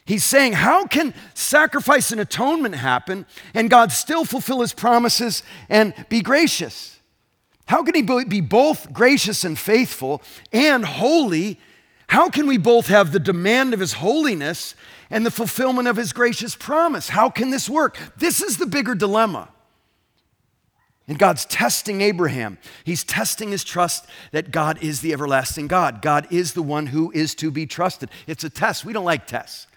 He's 0.05 0.25
saying, 0.25 0.55
How 0.55 0.85
can 0.85 1.15
sacrifice 1.35 2.11
and 2.11 2.21
atonement 2.21 2.75
happen 2.75 3.25
and 3.55 3.71
God 3.71 3.93
still 3.93 4.25
fulfill 4.25 4.63
His 4.63 4.75
promises 4.75 5.45
and 5.69 5.95
be 6.09 6.23
gracious? 6.23 6.94
How 7.67 7.83
can 7.83 7.95
He 7.95 8.25
be 8.25 8.41
both 8.41 8.93
gracious 8.93 9.45
and 9.45 9.59
faithful 9.59 10.23
and 10.53 10.85
holy? 10.85 11.59
How 12.09 12.29
can 12.29 12.47
we 12.47 12.59
both 12.59 12.89
have 12.89 13.13
the 13.13 13.21
demand 13.21 13.75
of 13.75 13.81
His 13.81 13.95
holiness 13.95 14.75
and 15.11 15.25
the 15.25 15.31
fulfillment 15.31 15.89
of 15.89 15.97
his 15.97 16.13
gracious 16.13 16.57
promise. 16.57 17.11
How 17.11 17.31
can 17.31 17.51
this 17.51 17.69
work? 17.69 17.97
This 18.17 18.43
is 18.43 18.57
the 18.57 18.67
bigger 18.67 18.95
dilemma. 18.95 19.49
And 21.07 21.19
God's 21.19 21.45
testing 21.45 22.01
Abraham. 22.01 22.59
He's 22.83 23.05
testing 23.05 23.51
his 23.51 23.63
trust 23.63 24.07
that 24.33 24.51
God 24.51 24.83
is 24.83 25.03
the 25.03 25.13
everlasting 25.13 25.69
God. 25.69 26.03
God 26.03 26.27
is 26.31 26.55
the 26.55 26.63
one 26.63 26.89
who 26.89 27.13
is 27.13 27.35
to 27.37 27.53
be 27.53 27.65
trusted. 27.67 28.11
It's 28.27 28.43
a 28.43 28.51
test. 28.51 28.85
We 28.85 28.93
don't 28.93 29.05
like 29.05 29.27
tests. 29.27 29.69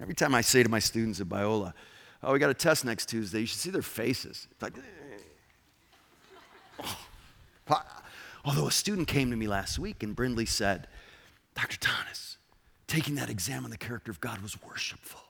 Every 0.00 0.14
time 0.14 0.34
I 0.34 0.42
say 0.42 0.62
to 0.62 0.68
my 0.68 0.78
students 0.78 1.20
at 1.20 1.26
Biola, 1.26 1.74
oh, 2.22 2.32
we 2.32 2.38
got 2.38 2.50
a 2.50 2.54
test 2.54 2.84
next 2.84 3.10
Tuesday, 3.10 3.40
you 3.40 3.46
should 3.46 3.58
see 3.58 3.70
their 3.70 3.82
faces. 3.82 4.46
It's 4.50 4.62
like, 4.62 4.74
oh. 6.82 7.05
Although 8.44 8.66
a 8.66 8.72
student 8.72 9.08
came 9.08 9.30
to 9.30 9.36
me 9.36 9.46
last 9.46 9.78
week 9.78 10.02
and 10.02 10.14
Brindley 10.14 10.46
said, 10.46 10.86
Dr. 11.54 11.78
Thomas, 11.78 12.36
taking 12.86 13.16
that 13.16 13.30
exam 13.30 13.64
on 13.64 13.70
the 13.70 13.78
character 13.78 14.10
of 14.10 14.20
God 14.20 14.40
was 14.40 14.56
worshipful. 14.62 15.20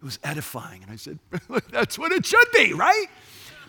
It 0.00 0.04
was 0.04 0.18
edifying. 0.22 0.82
And 0.82 0.92
I 0.92 0.96
said, 0.96 1.18
that's 1.70 1.98
what 1.98 2.12
it 2.12 2.26
should 2.26 2.48
be, 2.52 2.72
right? 2.72 3.06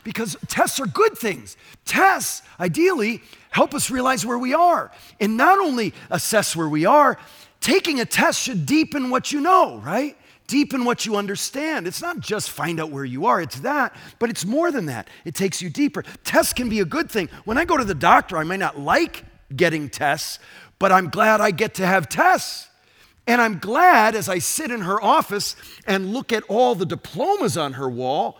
Because 0.03 0.37
tests 0.47 0.79
are 0.79 0.85
good 0.85 1.17
things. 1.17 1.57
Tests, 1.85 2.41
ideally, 2.59 3.21
help 3.49 3.73
us 3.73 3.89
realize 3.89 4.25
where 4.25 4.37
we 4.37 4.53
are. 4.53 4.91
And 5.19 5.37
not 5.37 5.59
only 5.59 5.93
assess 6.11 6.55
where 6.55 6.69
we 6.69 6.85
are, 6.85 7.17
taking 7.59 7.99
a 7.99 8.05
test 8.05 8.41
should 8.41 8.65
deepen 8.65 9.09
what 9.09 9.31
you 9.31 9.41
know, 9.41 9.77
right? 9.79 10.17
Deepen 10.47 10.85
what 10.85 11.05
you 11.05 11.17
understand. 11.17 11.87
It's 11.87 12.01
not 12.01 12.19
just 12.19 12.49
find 12.49 12.79
out 12.79 12.89
where 12.89 13.05
you 13.05 13.25
are, 13.25 13.41
it's 13.41 13.59
that, 13.59 13.95
but 14.17 14.29
it's 14.29 14.45
more 14.45 14.71
than 14.71 14.85
that. 14.87 15.09
It 15.25 15.35
takes 15.35 15.61
you 15.61 15.69
deeper. 15.69 16.03
Tests 16.23 16.53
can 16.53 16.69
be 16.69 16.79
a 16.79 16.85
good 16.85 17.11
thing. 17.11 17.29
When 17.45 17.57
I 17.57 17.65
go 17.65 17.77
to 17.77 17.83
the 17.83 17.95
doctor, 17.95 18.37
I 18.37 18.43
may 18.43 18.57
not 18.57 18.79
like 18.79 19.25
getting 19.55 19.89
tests, 19.89 20.39
but 20.79 20.91
I'm 20.91 21.09
glad 21.09 21.41
I 21.41 21.51
get 21.51 21.75
to 21.75 21.85
have 21.85 22.09
tests 22.09 22.67
and 23.27 23.41
I'm 23.41 23.59
glad 23.59 24.15
as 24.15 24.29
I 24.29 24.39
sit 24.39 24.71
in 24.71 24.81
her 24.81 25.03
office 25.03 25.55
and 25.85 26.13
look 26.13 26.31
at 26.31 26.43
all 26.43 26.75
the 26.75 26.85
diplomas 26.85 27.57
on 27.57 27.73
her 27.73 27.89
wall 27.89 28.39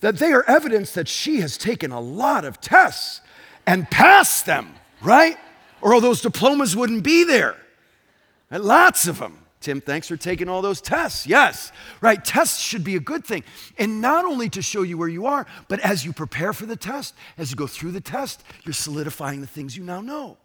that 0.00 0.18
they 0.18 0.30
are 0.32 0.44
evidence 0.44 0.92
that 0.92 1.08
she 1.08 1.40
has 1.40 1.56
taken 1.56 1.90
a 1.90 2.00
lot 2.00 2.44
of 2.44 2.60
tests 2.60 3.22
and 3.66 3.90
passed 3.90 4.44
them, 4.44 4.74
right? 5.02 5.38
Or 5.80 5.94
all 5.94 6.02
those 6.02 6.20
diplomas 6.20 6.76
wouldn't 6.76 7.02
be 7.02 7.24
there. 7.24 7.56
And 8.50 8.62
lots 8.62 9.08
of 9.08 9.18
them. 9.18 9.45
Tim, 9.60 9.80
thanks 9.80 10.06
for 10.06 10.16
taking 10.16 10.48
all 10.48 10.62
those 10.62 10.80
tests. 10.80 11.26
Yes, 11.26 11.72
right. 12.00 12.22
Tests 12.22 12.60
should 12.60 12.84
be 12.84 12.96
a 12.96 13.00
good 13.00 13.24
thing. 13.24 13.42
And 13.78 14.00
not 14.00 14.24
only 14.24 14.48
to 14.50 14.62
show 14.62 14.82
you 14.82 14.98
where 14.98 15.08
you 15.08 15.26
are, 15.26 15.46
but 15.68 15.80
as 15.80 16.04
you 16.04 16.12
prepare 16.12 16.52
for 16.52 16.66
the 16.66 16.76
test, 16.76 17.14
as 17.38 17.50
you 17.50 17.56
go 17.56 17.66
through 17.66 17.92
the 17.92 18.00
test, 18.00 18.44
you're 18.64 18.74
solidifying 18.74 19.40
the 19.40 19.46
things 19.46 19.76
you 19.76 19.82
now 19.82 20.00
know. 20.00 20.36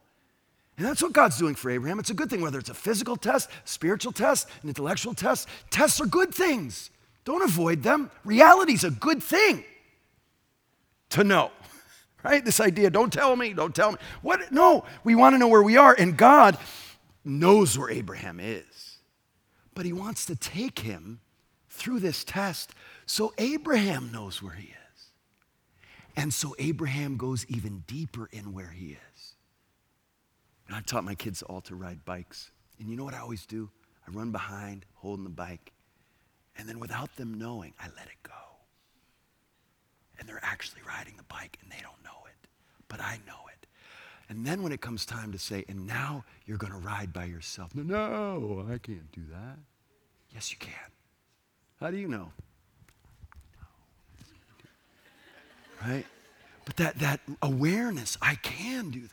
And 0.77 0.87
that's 0.87 1.03
what 1.03 1.13
God's 1.13 1.37
doing 1.37 1.55
for 1.55 1.69
Abraham. 1.69 1.99
It's 1.99 2.09
a 2.09 2.15
good 2.15 2.29
thing, 2.29 2.41
whether 2.41 2.57
it's 2.57 2.69
a 2.69 2.73
physical 2.73 3.15
test, 3.15 3.49
spiritual 3.65 4.13
test, 4.13 4.47
an 4.63 4.69
intellectual 4.69 5.13
test. 5.13 5.47
Tests 5.69 6.01
are 6.01 6.07
good 6.07 6.33
things. 6.33 6.89
Don't 7.25 7.43
avoid 7.43 7.83
them. 7.83 8.09
Reality's 8.25 8.83
a 8.83 8.91
good 8.91 9.21
thing 9.21 9.63
to 11.09 11.23
know. 11.23 11.51
Right? 12.23 12.45
This 12.45 12.59
idea, 12.59 12.91
don't 12.91 13.11
tell 13.11 13.35
me, 13.35 13.51
don't 13.51 13.73
tell 13.73 13.93
me. 13.93 13.97
What? 14.21 14.51
No, 14.51 14.85
we 15.03 15.15
want 15.15 15.33
to 15.33 15.39
know 15.39 15.47
where 15.47 15.63
we 15.63 15.75
are. 15.75 15.95
And 15.97 16.15
God 16.15 16.55
knows 17.25 17.79
where 17.79 17.89
Abraham 17.89 18.39
is. 18.39 18.90
But 19.73 19.85
he 19.85 19.93
wants 19.93 20.25
to 20.25 20.35
take 20.35 20.79
him 20.79 21.21
through 21.69 21.99
this 21.99 22.23
test 22.23 22.73
so 23.05 23.33
Abraham 23.37 24.11
knows 24.11 24.41
where 24.41 24.53
he 24.53 24.67
is. 24.67 24.75
And 26.15 26.33
so 26.33 26.55
Abraham 26.59 27.17
goes 27.17 27.45
even 27.47 27.83
deeper 27.87 28.29
in 28.31 28.53
where 28.53 28.69
he 28.69 28.97
is. 29.13 29.35
And 30.67 30.75
I've 30.75 30.85
taught 30.85 31.03
my 31.03 31.15
kids 31.15 31.41
all 31.41 31.61
to 31.61 31.75
ride 31.75 32.05
bikes. 32.05 32.51
And 32.79 32.89
you 32.89 32.95
know 32.95 33.03
what 33.03 33.13
I 33.13 33.19
always 33.19 33.45
do? 33.45 33.69
I 34.07 34.11
run 34.11 34.31
behind, 34.31 34.85
holding 34.95 35.23
the 35.23 35.29
bike. 35.29 35.71
And 36.57 36.67
then 36.67 36.79
without 36.79 37.15
them 37.15 37.37
knowing, 37.37 37.73
I 37.79 37.87
let 37.95 38.07
it 38.07 38.23
go. 38.23 38.31
And 40.19 40.27
they're 40.27 40.43
actually 40.43 40.81
riding 40.87 41.15
the 41.17 41.23
bike 41.23 41.57
and 41.61 41.71
they 41.71 41.81
don't 41.81 42.03
know 42.03 42.25
it. 42.27 42.47
But 42.87 43.01
I 43.01 43.19
know 43.25 43.47
it. 43.51 43.60
And 44.31 44.45
then 44.45 44.63
when 44.63 44.71
it 44.71 44.79
comes 44.79 45.05
time 45.05 45.33
to 45.33 45.37
say, 45.37 45.65
and 45.67 45.85
now 45.85 46.23
you're 46.45 46.57
going 46.57 46.71
to 46.71 46.79
ride 46.79 47.11
by 47.11 47.25
yourself. 47.25 47.75
No, 47.75 47.83
no, 47.83 48.65
I 48.65 48.77
can't 48.77 49.11
do 49.11 49.23
that. 49.29 49.57
Yes, 50.33 50.53
you 50.53 50.57
can. 50.57 50.71
How 51.81 51.91
do 51.91 51.97
you 51.97 52.07
know? 52.07 52.31
Right? 55.85 56.05
But 56.63 56.77
that, 56.77 56.99
that 56.99 57.19
awareness, 57.41 58.17
I 58.21 58.35
can 58.35 58.89
do 58.89 59.01
this. 59.01 59.11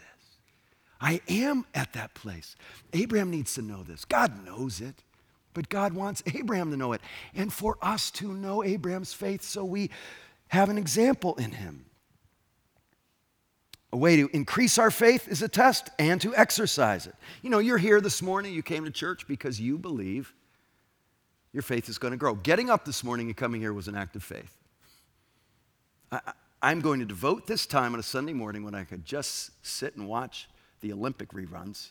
I 1.01 1.21
am 1.29 1.65
at 1.75 1.95
that 1.95 2.15
place. 2.15 2.55
Abraham 2.93 3.33
needs 3.33 3.55
to 3.55 3.63
know 3.63 3.83
this. 3.83 4.05
God 4.05 4.47
knows 4.47 4.81
it, 4.81 5.03
but 5.53 5.69
God 5.69 5.95
wants 5.95 6.23
Abraham 6.33 6.71
to 6.71 6.77
know 6.77 6.93
it. 6.93 7.01
And 7.35 7.53
for 7.53 7.77
us 7.83 8.13
to 8.13 8.33
know 8.33 8.63
Abraham's 8.63 9.13
faith 9.13 9.43
so 9.43 9.65
we 9.65 9.91
have 10.47 10.69
an 10.69 10.79
example 10.79 11.35
in 11.35 11.51
him. 11.51 11.87
A 13.93 13.97
way 13.97 14.17
to 14.17 14.29
increase 14.35 14.79
our 14.79 14.91
faith 14.91 15.29
is 15.29 15.41
a 15.41 15.49
test 15.49 15.89
and 15.99 16.21
to 16.21 16.37
exercise 16.37 17.07
it. 17.07 17.15
You 17.43 17.49
know, 17.49 17.59
you're 17.59 17.79
here 17.79 18.01
this 18.01 18.21
morning, 18.21 18.53
you 18.53 18.63
came 18.63 18.85
to 18.85 18.91
church 18.91 19.27
because 19.27 19.59
you 19.61 19.79
believe 19.79 20.35
your 21.53 21.63
faith 21.63 21.89
is 21.89 21.99
going 21.99 22.11
to 22.11 22.19
grow. 22.19 22.35
Getting 22.35 22.69
up 22.69 22.85
this 22.85 23.03
morning 23.03 23.29
and 23.29 23.37
coming 23.37 23.61
here 23.61 23.73
was 23.73 23.89
an 23.89 23.95
act 23.95 24.15
of 24.15 24.23
faith. 24.23 24.57
I, 26.13 26.21
am 26.63 26.81
going 26.81 27.01
to 27.01 27.07
devote 27.07 27.47
this 27.47 27.67
time 27.67 27.95
on 27.95 28.01
a 28.01 28.03
Sunday 28.03 28.33
morning 28.33 28.63
when 28.63 28.75
I 28.75 28.85
could 28.85 29.05
just 29.05 29.51
sit 29.67 29.97
and 29.97 30.07
watch 30.07 30.49
the 30.81 30.93
Olympic 30.93 31.31
reruns. 31.31 31.89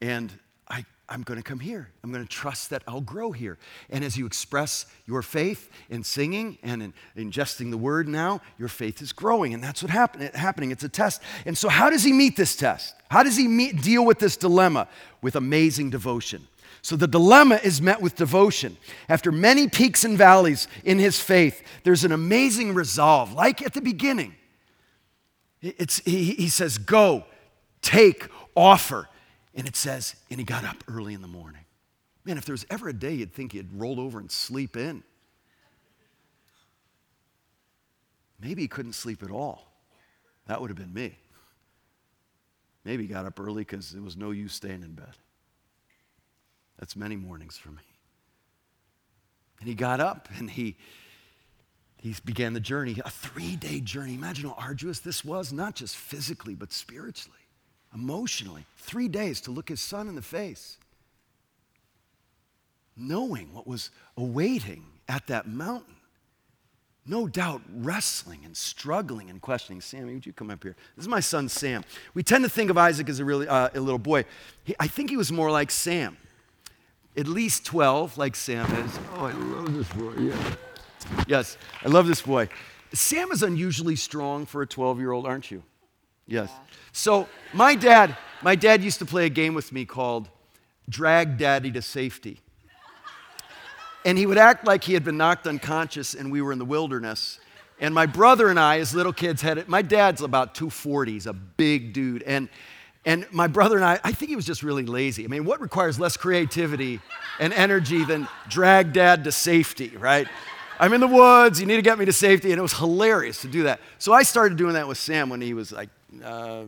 And 0.00 0.32
I, 0.68 0.84
I'm 1.12 1.20
going 1.20 1.36
to 1.36 1.42
come 1.42 1.60
here. 1.60 1.90
I'm 2.02 2.10
going 2.10 2.24
to 2.24 2.28
trust 2.28 2.70
that 2.70 2.82
I'll 2.88 3.02
grow 3.02 3.32
here. 3.32 3.58
And 3.90 4.02
as 4.02 4.16
you 4.16 4.24
express 4.24 4.86
your 5.04 5.20
faith 5.20 5.68
in 5.90 6.04
singing 6.04 6.56
and 6.62 6.82
in 6.82 6.94
ingesting 7.18 7.70
the 7.70 7.76
word 7.76 8.08
now, 8.08 8.40
your 8.58 8.68
faith 8.68 9.02
is 9.02 9.12
growing. 9.12 9.52
And 9.52 9.62
that's 9.62 9.82
what 9.82 9.90
happen, 9.90 10.22
happening. 10.32 10.70
It's 10.70 10.84
a 10.84 10.88
test. 10.88 11.20
And 11.44 11.56
so, 11.56 11.68
how 11.68 11.90
does 11.90 12.02
he 12.02 12.14
meet 12.14 12.38
this 12.38 12.56
test? 12.56 12.94
How 13.10 13.22
does 13.22 13.36
he 13.36 13.46
meet, 13.46 13.82
deal 13.82 14.06
with 14.06 14.20
this 14.20 14.38
dilemma? 14.38 14.88
With 15.20 15.36
amazing 15.36 15.90
devotion. 15.90 16.48
So 16.80 16.96
the 16.96 17.06
dilemma 17.06 17.60
is 17.62 17.82
met 17.82 18.00
with 18.00 18.16
devotion. 18.16 18.78
After 19.06 19.30
many 19.30 19.68
peaks 19.68 20.04
and 20.04 20.16
valleys 20.16 20.66
in 20.82 20.98
his 20.98 21.20
faith, 21.20 21.62
there's 21.84 22.04
an 22.04 22.12
amazing 22.12 22.72
resolve, 22.72 23.34
like 23.34 23.60
at 23.60 23.74
the 23.74 23.82
beginning. 23.82 24.34
It's, 25.60 25.98
he, 26.06 26.32
he 26.32 26.48
says, 26.48 26.78
Go, 26.78 27.26
take, 27.82 28.28
offer. 28.56 29.08
And 29.54 29.66
it 29.66 29.76
says, 29.76 30.16
and 30.30 30.38
he 30.38 30.44
got 30.44 30.64
up 30.64 30.82
early 30.88 31.14
in 31.14 31.22
the 31.22 31.28
morning. 31.28 31.64
Man, 32.24 32.38
if 32.38 32.44
there 32.44 32.54
was 32.54 32.64
ever 32.70 32.88
a 32.88 32.92
day 32.92 33.12
you'd 33.12 33.34
think 33.34 33.52
he'd 33.52 33.72
roll 33.74 34.00
over 34.00 34.18
and 34.18 34.30
sleep 34.30 34.76
in, 34.76 35.02
maybe 38.40 38.62
he 38.62 38.68
couldn't 38.68 38.94
sleep 38.94 39.22
at 39.22 39.30
all. 39.30 39.72
That 40.46 40.60
would 40.60 40.70
have 40.70 40.78
been 40.78 40.94
me. 40.94 41.16
Maybe 42.84 43.04
he 43.04 43.08
got 43.08 43.26
up 43.26 43.38
early 43.38 43.62
because 43.62 43.90
there 43.90 44.02
was 44.02 44.16
no 44.16 44.30
use 44.30 44.54
staying 44.54 44.82
in 44.82 44.94
bed. 44.94 45.16
That's 46.78 46.96
many 46.96 47.16
mornings 47.16 47.56
for 47.56 47.70
me. 47.70 47.82
And 49.60 49.68
he 49.68 49.74
got 49.74 50.00
up 50.00 50.28
and 50.38 50.50
he, 50.50 50.76
he 51.96 52.14
began 52.24 52.54
the 52.54 52.60
journey, 52.60 52.96
a 53.04 53.10
three 53.10 53.54
day 53.54 53.80
journey. 53.80 54.14
Imagine 54.14 54.48
how 54.48 54.56
arduous 54.58 54.98
this 54.98 55.24
was, 55.24 55.52
not 55.52 55.76
just 55.76 55.96
physically, 55.96 56.54
but 56.54 56.72
spiritually 56.72 57.41
emotionally, 57.94 58.64
three 58.76 59.08
days 59.08 59.40
to 59.42 59.50
look 59.50 59.68
his 59.68 59.80
son 59.80 60.08
in 60.08 60.14
the 60.14 60.22
face, 60.22 60.78
knowing 62.96 63.52
what 63.52 63.66
was 63.66 63.90
awaiting 64.16 64.84
at 65.08 65.26
that 65.26 65.46
mountain. 65.46 65.96
No 67.04 67.26
doubt 67.26 67.62
wrestling 67.74 68.40
and 68.44 68.56
struggling 68.56 69.28
and 69.28 69.40
questioning. 69.40 69.80
Sammy, 69.80 70.14
would 70.14 70.24
you 70.24 70.32
come 70.32 70.50
up 70.50 70.62
here? 70.62 70.76
This 70.94 71.04
is 71.04 71.08
my 71.08 71.18
son 71.18 71.48
Sam. 71.48 71.84
We 72.14 72.22
tend 72.22 72.44
to 72.44 72.50
think 72.50 72.70
of 72.70 72.78
Isaac 72.78 73.08
as 73.08 73.18
a 73.18 73.24
really 73.24 73.48
uh, 73.48 73.70
a 73.74 73.80
little 73.80 73.98
boy. 73.98 74.24
He, 74.62 74.76
I 74.78 74.86
think 74.86 75.10
he 75.10 75.16
was 75.16 75.32
more 75.32 75.50
like 75.50 75.72
Sam, 75.72 76.16
at 77.16 77.26
least 77.26 77.66
12, 77.66 78.18
like 78.18 78.36
Sam 78.36 78.72
is. 78.84 78.98
Oh, 79.14 79.26
I 79.26 79.32
love 79.32 79.74
this 79.74 79.88
boy. 79.88 80.12
Yeah. 80.14 80.54
Yes, 81.26 81.56
I 81.84 81.88
love 81.88 82.06
this 82.06 82.22
boy. 82.22 82.48
Sam 82.92 83.32
is 83.32 83.42
unusually 83.42 83.96
strong 83.96 84.46
for 84.46 84.62
a 84.62 84.66
12 84.66 85.00
year 85.00 85.10
old, 85.10 85.26
aren't 85.26 85.50
you? 85.50 85.64
Yes. 86.32 86.48
Yeah. 86.50 86.74
So 86.92 87.28
my 87.52 87.74
dad, 87.74 88.16
my 88.42 88.54
dad 88.54 88.82
used 88.82 88.98
to 89.00 89.04
play 89.04 89.26
a 89.26 89.28
game 89.28 89.52
with 89.52 89.70
me 89.70 89.84
called 89.84 90.30
Drag 90.88 91.36
Daddy 91.36 91.70
to 91.72 91.82
Safety. 91.82 92.40
And 94.04 94.16
he 94.16 94.24
would 94.26 94.38
act 94.38 94.66
like 94.66 94.82
he 94.82 94.94
had 94.94 95.04
been 95.04 95.18
knocked 95.18 95.46
unconscious 95.46 96.14
and 96.14 96.32
we 96.32 96.40
were 96.40 96.50
in 96.50 96.58
the 96.58 96.64
wilderness. 96.64 97.38
And 97.78 97.94
my 97.94 98.06
brother 98.06 98.48
and 98.48 98.58
I, 98.58 98.78
as 98.78 98.94
little 98.94 99.12
kids, 99.12 99.42
had 99.42 99.58
it. 99.58 99.68
My 99.68 99.82
dad's 99.82 100.22
about 100.22 100.54
240, 100.54 101.12
he's 101.12 101.26
a 101.26 101.32
big 101.34 101.92
dude. 101.92 102.22
And, 102.22 102.48
and 103.04 103.26
my 103.30 103.46
brother 103.46 103.76
and 103.76 103.84
I, 103.84 104.00
I 104.02 104.12
think 104.12 104.30
he 104.30 104.36
was 104.36 104.46
just 104.46 104.62
really 104.62 104.86
lazy. 104.86 105.24
I 105.24 105.28
mean, 105.28 105.44
what 105.44 105.60
requires 105.60 106.00
less 106.00 106.16
creativity 106.16 107.00
and 107.40 107.52
energy 107.52 108.04
than 108.04 108.26
drag 108.48 108.92
dad 108.92 109.24
to 109.24 109.32
safety, 109.32 109.92
right? 109.98 110.26
I'm 110.80 110.92
in 110.94 111.00
the 111.00 111.08
woods, 111.08 111.60
you 111.60 111.66
need 111.66 111.76
to 111.76 111.82
get 111.82 111.98
me 111.98 112.06
to 112.06 112.12
safety. 112.12 112.50
And 112.50 112.58
it 112.58 112.62
was 112.62 112.72
hilarious 112.72 113.42
to 113.42 113.48
do 113.48 113.64
that. 113.64 113.80
So 113.98 114.12
I 114.12 114.22
started 114.22 114.56
doing 114.56 114.74
that 114.74 114.88
with 114.88 114.98
Sam 114.98 115.28
when 115.28 115.40
he 115.40 115.54
was 115.54 115.70
like 115.70 115.90
uh, 116.24 116.64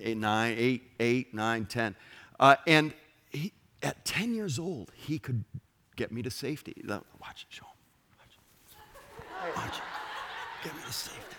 eight, 0.00 0.16
nine, 0.16 0.54
eight, 0.58 0.82
eight, 0.98 1.34
nine, 1.34 1.66
ten. 1.66 1.94
Uh, 2.38 2.56
and 2.66 2.94
he, 3.30 3.52
at 3.82 4.04
10 4.04 4.34
years 4.34 4.58
old, 4.58 4.90
he 4.94 5.18
could 5.18 5.44
get 5.96 6.10
me 6.10 6.22
to 6.22 6.30
safety. 6.30 6.74
Watch 6.86 7.46
it, 7.48 7.54
show 7.54 7.66
him. 7.66 7.72
Watch 8.18 8.36
it. 9.46 9.56
Watch 9.56 9.78
it. 9.78 10.64
Get 10.64 10.74
me 10.74 10.82
to 10.86 10.92
safety. 10.92 11.36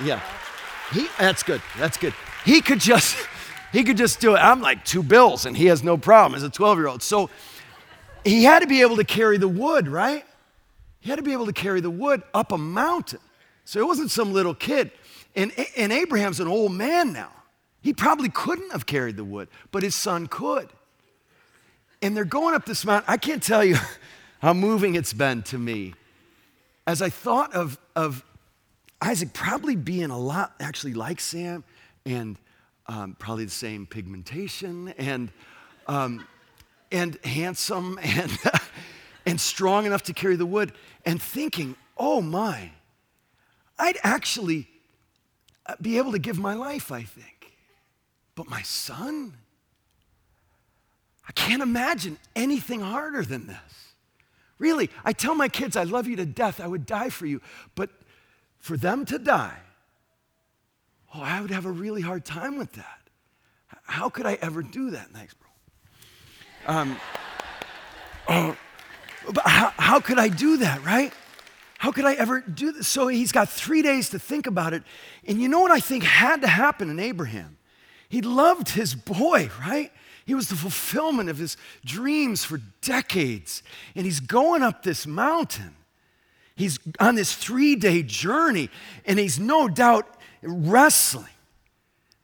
Yeah. 0.00 0.04
yeah. 0.04 0.20
He, 0.92 1.08
that's 1.18 1.42
good. 1.42 1.62
That's 1.78 1.96
good. 1.96 2.14
He 2.44 2.60
could 2.60 2.80
just, 2.80 3.16
he 3.72 3.84
could 3.84 3.96
just 3.96 4.20
do 4.20 4.34
it. 4.34 4.38
I'm 4.38 4.60
like 4.60 4.84
two 4.84 5.02
bills 5.02 5.46
and 5.46 5.56
he 5.56 5.66
has 5.66 5.82
no 5.82 5.96
problem 5.96 6.36
as 6.36 6.42
a 6.42 6.50
12 6.50 6.78
year 6.78 6.88
old. 6.88 7.02
So 7.02 7.30
he 8.24 8.44
had 8.44 8.60
to 8.60 8.66
be 8.66 8.82
able 8.82 8.96
to 8.96 9.04
carry 9.04 9.38
the 9.38 9.48
wood, 9.48 9.88
right? 9.88 10.24
He 11.00 11.10
had 11.10 11.16
to 11.16 11.22
be 11.22 11.32
able 11.32 11.46
to 11.46 11.52
carry 11.52 11.80
the 11.80 11.90
wood 11.90 12.22
up 12.32 12.52
a 12.52 12.58
mountain. 12.58 13.20
So 13.64 13.80
it 13.80 13.86
wasn't 13.86 14.10
some 14.10 14.32
little 14.32 14.54
kid. 14.54 14.90
And, 15.34 15.52
and 15.76 15.92
Abraham's 15.92 16.40
an 16.40 16.48
old 16.48 16.72
man 16.72 17.12
now. 17.12 17.30
He 17.80 17.92
probably 17.92 18.28
couldn't 18.28 18.70
have 18.72 18.86
carried 18.86 19.16
the 19.16 19.24
wood, 19.24 19.48
but 19.70 19.82
his 19.82 19.94
son 19.94 20.26
could. 20.26 20.68
And 22.00 22.16
they're 22.16 22.24
going 22.24 22.54
up 22.54 22.64
this 22.64 22.84
mountain. 22.84 23.12
I 23.12 23.16
can't 23.16 23.42
tell 23.42 23.64
you 23.64 23.76
how 24.40 24.52
moving 24.52 24.94
it's 24.94 25.12
been 25.12 25.42
to 25.44 25.58
me 25.58 25.94
as 26.86 27.02
I 27.02 27.10
thought 27.10 27.54
of, 27.54 27.78
of 27.94 28.24
Isaac 29.00 29.32
probably 29.32 29.76
being 29.76 30.10
a 30.10 30.18
lot 30.18 30.54
actually 30.60 30.94
like 30.94 31.20
Sam 31.20 31.64
and 32.04 32.36
um, 32.86 33.16
probably 33.18 33.44
the 33.44 33.50
same 33.50 33.86
pigmentation 33.86 34.88
and, 34.98 35.30
um, 35.86 36.26
and 36.90 37.18
handsome 37.24 37.98
and, 38.02 38.36
and 39.26 39.40
strong 39.40 39.86
enough 39.86 40.02
to 40.04 40.12
carry 40.12 40.36
the 40.36 40.46
wood 40.46 40.72
and 41.04 41.22
thinking, 41.22 41.76
oh 41.96 42.20
my, 42.20 42.70
I'd 43.78 43.98
actually 44.02 44.68
uh, 45.66 45.74
be 45.80 45.98
able 45.98 46.12
to 46.12 46.18
give 46.18 46.38
my 46.38 46.54
life, 46.54 46.92
I 46.92 47.02
think. 47.02 47.52
But 48.34 48.48
my 48.48 48.62
son? 48.62 49.34
I 51.28 51.32
can't 51.32 51.62
imagine 51.62 52.18
anything 52.34 52.80
harder 52.80 53.22
than 53.22 53.46
this. 53.46 53.94
Really, 54.58 54.90
I 55.04 55.12
tell 55.12 55.34
my 55.34 55.48
kids, 55.48 55.76
I 55.76 55.84
love 55.84 56.06
you 56.06 56.16
to 56.16 56.26
death, 56.26 56.60
I 56.60 56.66
would 56.66 56.86
die 56.86 57.10
for 57.10 57.26
you. 57.26 57.40
But 57.74 57.90
for 58.58 58.76
them 58.76 59.04
to 59.06 59.18
die, 59.18 59.58
oh, 61.14 61.20
I 61.20 61.40
would 61.40 61.50
have 61.50 61.66
a 61.66 61.70
really 61.70 62.02
hard 62.02 62.24
time 62.24 62.58
with 62.58 62.72
that. 62.72 63.00
How 63.84 64.08
could 64.08 64.26
I 64.26 64.34
ever 64.40 64.62
do 64.62 64.90
that? 64.90 65.10
Thanks, 65.10 65.34
bro. 65.34 66.74
Um, 66.74 66.96
oh, 68.28 68.56
but 69.32 69.46
how, 69.46 69.72
how 69.76 70.00
could 70.00 70.18
I 70.18 70.28
do 70.28 70.58
that, 70.58 70.84
right? 70.84 71.12
How 71.82 71.90
could 71.90 72.04
I 72.04 72.14
ever 72.14 72.38
do 72.38 72.70
this? 72.70 72.86
So 72.86 73.08
he's 73.08 73.32
got 73.32 73.48
three 73.48 73.82
days 73.82 74.10
to 74.10 74.18
think 74.20 74.46
about 74.46 74.72
it. 74.72 74.84
And 75.26 75.42
you 75.42 75.48
know 75.48 75.58
what 75.58 75.72
I 75.72 75.80
think 75.80 76.04
had 76.04 76.42
to 76.42 76.46
happen 76.46 76.88
in 76.88 77.00
Abraham? 77.00 77.58
He 78.08 78.22
loved 78.22 78.68
his 78.68 78.94
boy, 78.94 79.50
right? 79.58 79.90
He 80.24 80.36
was 80.36 80.48
the 80.48 80.54
fulfillment 80.54 81.28
of 81.28 81.38
his 81.38 81.56
dreams 81.84 82.44
for 82.44 82.60
decades. 82.82 83.64
And 83.96 84.06
he's 84.06 84.20
going 84.20 84.62
up 84.62 84.84
this 84.84 85.08
mountain. 85.08 85.74
He's 86.54 86.78
on 87.00 87.16
this 87.16 87.34
three 87.34 87.74
day 87.74 88.04
journey, 88.04 88.70
and 89.04 89.18
he's 89.18 89.40
no 89.40 89.66
doubt 89.66 90.06
wrestling. 90.40 91.26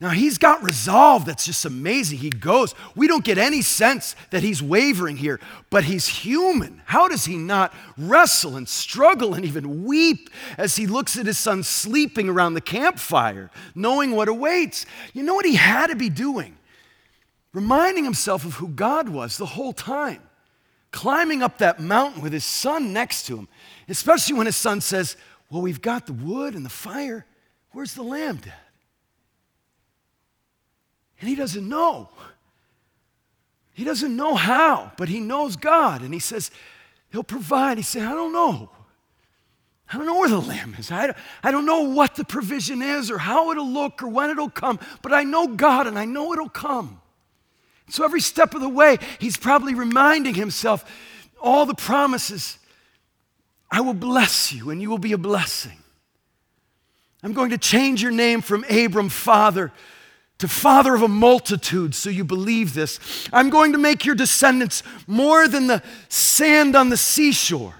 Now, 0.00 0.10
he's 0.10 0.38
got 0.38 0.62
resolve 0.62 1.24
that's 1.24 1.44
just 1.44 1.64
amazing. 1.64 2.18
He 2.18 2.30
goes. 2.30 2.72
We 2.94 3.08
don't 3.08 3.24
get 3.24 3.36
any 3.36 3.62
sense 3.62 4.14
that 4.30 4.44
he's 4.44 4.62
wavering 4.62 5.16
here, 5.16 5.40
but 5.70 5.82
he's 5.82 6.06
human. 6.06 6.82
How 6.84 7.08
does 7.08 7.24
he 7.24 7.36
not 7.36 7.74
wrestle 7.96 8.56
and 8.56 8.68
struggle 8.68 9.34
and 9.34 9.44
even 9.44 9.84
weep 9.84 10.30
as 10.56 10.76
he 10.76 10.86
looks 10.86 11.18
at 11.18 11.26
his 11.26 11.36
son 11.36 11.64
sleeping 11.64 12.28
around 12.28 12.54
the 12.54 12.60
campfire, 12.60 13.50
knowing 13.74 14.12
what 14.12 14.28
awaits? 14.28 14.86
You 15.14 15.24
know 15.24 15.34
what 15.34 15.46
he 15.46 15.56
had 15.56 15.88
to 15.88 15.96
be 15.96 16.10
doing? 16.10 16.56
Reminding 17.52 18.04
himself 18.04 18.44
of 18.44 18.54
who 18.54 18.68
God 18.68 19.08
was 19.08 19.36
the 19.36 19.46
whole 19.46 19.72
time, 19.72 20.22
climbing 20.92 21.42
up 21.42 21.58
that 21.58 21.80
mountain 21.80 22.22
with 22.22 22.32
his 22.32 22.44
son 22.44 22.92
next 22.92 23.26
to 23.26 23.36
him, 23.36 23.48
especially 23.88 24.36
when 24.36 24.46
his 24.46 24.56
son 24.56 24.80
says, 24.80 25.16
Well, 25.50 25.62
we've 25.62 25.82
got 25.82 26.06
the 26.06 26.12
wood 26.12 26.54
and 26.54 26.64
the 26.64 26.70
fire. 26.70 27.26
Where's 27.72 27.94
the 27.94 28.04
lamb, 28.04 28.36
Dad? 28.36 28.54
And 31.20 31.28
he 31.28 31.34
doesn't 31.34 31.68
know. 31.68 32.08
He 33.74 33.84
doesn't 33.84 34.16
know 34.16 34.34
how, 34.34 34.92
but 34.96 35.08
he 35.08 35.20
knows 35.20 35.56
God. 35.56 36.02
And 36.02 36.12
he 36.12 36.20
says, 36.20 36.50
He'll 37.10 37.24
provide. 37.24 37.78
He 37.78 37.82
said, 37.82 38.02
I 38.02 38.12
don't 38.12 38.32
know. 38.32 38.70
I 39.90 39.96
don't 39.96 40.04
know 40.04 40.18
where 40.18 40.28
the 40.28 40.40
lamb 40.40 40.76
is. 40.78 40.90
I 40.90 41.14
I 41.42 41.50
don't 41.50 41.64
know 41.64 41.80
what 41.80 42.14
the 42.14 42.24
provision 42.24 42.82
is 42.82 43.10
or 43.10 43.18
how 43.18 43.50
it'll 43.50 43.68
look 43.68 44.02
or 44.02 44.08
when 44.08 44.28
it'll 44.28 44.50
come, 44.50 44.78
but 45.00 45.14
I 45.14 45.24
know 45.24 45.48
God 45.48 45.86
and 45.86 45.98
I 45.98 46.04
know 46.04 46.32
it'll 46.34 46.50
come. 46.50 47.00
So 47.88 48.04
every 48.04 48.20
step 48.20 48.54
of 48.54 48.60
the 48.60 48.68
way, 48.68 48.98
he's 49.18 49.38
probably 49.38 49.74
reminding 49.74 50.34
himself 50.34 50.84
all 51.40 51.64
the 51.64 51.74
promises 51.74 52.58
I 53.70 53.80
will 53.80 53.94
bless 53.94 54.52
you 54.52 54.70
and 54.70 54.80
you 54.80 54.90
will 54.90 54.98
be 54.98 55.12
a 55.12 55.18
blessing. 55.18 55.78
I'm 57.22 57.32
going 57.32 57.50
to 57.50 57.58
change 57.58 58.02
your 58.02 58.12
name 58.12 58.40
from 58.40 58.64
Abram, 58.64 59.08
father, 59.08 59.72
to 60.38 60.48
father 60.48 60.94
of 60.94 61.02
a 61.02 61.08
multitude, 61.08 61.94
so 61.94 62.10
you 62.10 62.24
believe 62.24 62.74
this. 62.74 63.28
I'm 63.32 63.50
going 63.50 63.72
to 63.72 63.78
make 63.78 64.04
your 64.04 64.14
descendants 64.14 64.82
more 65.06 65.48
than 65.48 65.66
the 65.66 65.82
sand 66.08 66.76
on 66.76 66.88
the 66.88 66.96
seashore. 66.96 67.74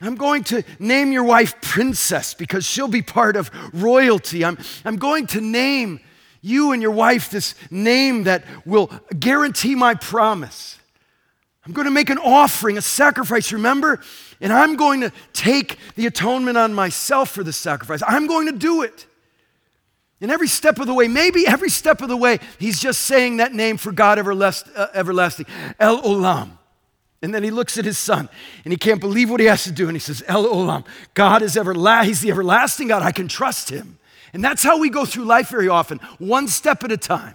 I'm 0.00 0.16
going 0.16 0.44
to 0.44 0.64
name 0.78 1.12
your 1.12 1.24
wife 1.24 1.60
Princess 1.62 2.34
because 2.34 2.66
she'll 2.66 2.88
be 2.88 3.02
part 3.02 3.36
of 3.36 3.50
royalty. 3.72 4.44
I'm, 4.44 4.58
I'm 4.84 4.96
going 4.96 5.26
to 5.28 5.40
name 5.40 6.00
you 6.42 6.72
and 6.72 6.82
your 6.82 6.90
wife 6.90 7.30
this 7.30 7.54
name 7.70 8.24
that 8.24 8.44
will 8.66 8.90
guarantee 9.18 9.76
my 9.76 9.94
promise. 9.94 10.78
I'm 11.64 11.72
going 11.72 11.84
to 11.84 11.92
make 11.92 12.10
an 12.10 12.18
offering, 12.18 12.76
a 12.76 12.82
sacrifice, 12.82 13.52
remember? 13.52 14.02
And 14.40 14.52
I'm 14.52 14.74
going 14.74 15.02
to 15.02 15.12
take 15.32 15.78
the 15.94 16.06
atonement 16.06 16.58
on 16.58 16.74
myself 16.74 17.30
for 17.30 17.44
the 17.44 17.52
sacrifice. 17.52 18.02
I'm 18.06 18.26
going 18.26 18.46
to 18.46 18.52
do 18.52 18.82
it. 18.82 19.06
And 20.22 20.30
every 20.30 20.48
step 20.48 20.78
of 20.78 20.86
the 20.86 20.94
way, 20.94 21.08
maybe 21.08 21.46
every 21.46 21.68
step 21.68 22.00
of 22.00 22.08
the 22.08 22.16
way, 22.16 22.38
he's 22.58 22.80
just 22.80 23.02
saying 23.02 23.38
that 23.38 23.52
name 23.52 23.76
for 23.76 23.92
God 23.92 24.18
uh, 24.18 24.86
everlasting, 24.94 25.46
El 25.78 26.00
Olam. 26.02 26.52
And 27.20 27.34
then 27.34 27.42
he 27.42 27.50
looks 27.50 27.76
at 27.76 27.84
his 27.84 27.98
son 27.98 28.28
and 28.64 28.72
he 28.72 28.78
can't 28.78 29.00
believe 29.00 29.30
what 29.30 29.40
he 29.40 29.46
has 29.46 29.64
to 29.64 29.72
do. 29.72 29.88
And 29.88 29.94
he 29.94 30.00
says, 30.00 30.24
El 30.26 30.44
Olam, 30.44 30.86
God 31.14 31.42
is 31.42 31.56
everlasting. 31.56 32.08
He's 32.08 32.20
the 32.20 32.30
everlasting 32.30 32.88
God. 32.88 33.02
I 33.02 33.12
can 33.12 33.28
trust 33.28 33.68
him. 33.68 33.98
And 34.32 34.42
that's 34.42 34.62
how 34.62 34.78
we 34.78 34.88
go 34.88 35.04
through 35.04 35.24
life 35.24 35.50
very 35.50 35.68
often, 35.68 35.98
one 36.18 36.48
step 36.48 36.82
at 36.84 36.90
a 36.90 36.96
time 36.96 37.34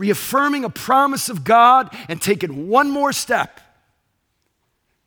reaffirming 0.00 0.64
a 0.64 0.70
promise 0.70 1.28
of 1.28 1.44
God 1.44 1.94
and 2.08 2.20
taking 2.22 2.68
one 2.68 2.90
more 2.90 3.12
step. 3.12 3.60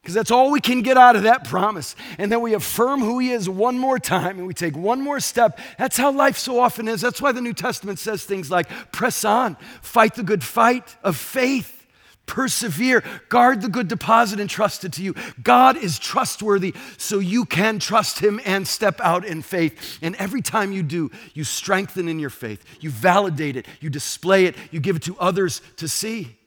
Because 0.04 0.16
that's 0.16 0.32
all 0.32 0.52
we 0.52 0.60
can 0.60 0.82
get 0.82 0.98
out 0.98 1.16
of 1.16 1.24
that 1.24 1.46
promise. 1.46 1.96
And 2.18 2.30
then 2.30 2.42
we 2.42 2.54
affirm 2.54 3.00
who 3.00 3.20
He 3.20 3.32
is 3.32 3.48
one 3.48 3.80
more 3.80 3.98
time 3.98 4.38
and 4.38 4.46
we 4.46 4.54
take 4.54 4.76
one 4.76 5.02
more 5.02 5.22
step. 5.22 5.58
That's 5.78 5.96
how 5.96 6.12
life 6.12 6.38
so 6.38 6.60
often 6.60 6.90
is. 6.90 7.00
That's 7.00 7.22
why 7.22 7.32
the 7.32 7.40
New 7.40 7.54
Testament 7.54 8.00
says 8.00 8.26
things 8.26 8.52
like 8.52 8.68
press 8.92 9.24
on, 9.24 9.56
fight 9.82 10.16
the 10.16 10.24
good 10.24 10.44
fight 10.44 10.98
of 11.04 11.16
faith. 11.16 11.80
Persevere, 12.26 13.04
guard 13.28 13.62
the 13.62 13.68
good 13.68 13.90
deposit 13.90 14.40
entrusted 14.40 14.94
to 14.94 15.04
you. 15.04 15.14
God 15.42 15.76
is 15.76 16.00
trustworthy, 16.00 16.74
so 16.98 17.20
you 17.20 17.44
can 17.44 17.80
trust 17.80 18.20
Him 18.20 18.40
and 18.46 18.66
step 18.66 19.02
out 19.02 19.26
in 19.26 19.42
faith. 19.42 20.00
And 20.02 20.16
every 20.16 20.42
time 20.42 20.72
you 20.72 20.84
do, 20.84 21.12
you 21.34 21.44
strengthen 21.44 22.08
in 22.08 22.20
your 22.20 22.30
faith, 22.30 22.64
you 22.80 22.92
validate 22.92 23.58
it, 23.58 23.66
you 23.82 23.90
display 23.90 24.46
it, 24.46 24.56
you 24.72 24.80
give 24.80 24.96
it 24.96 25.02
to 25.04 25.18
others 25.20 25.62
to 25.78 25.88
see. 25.90 26.38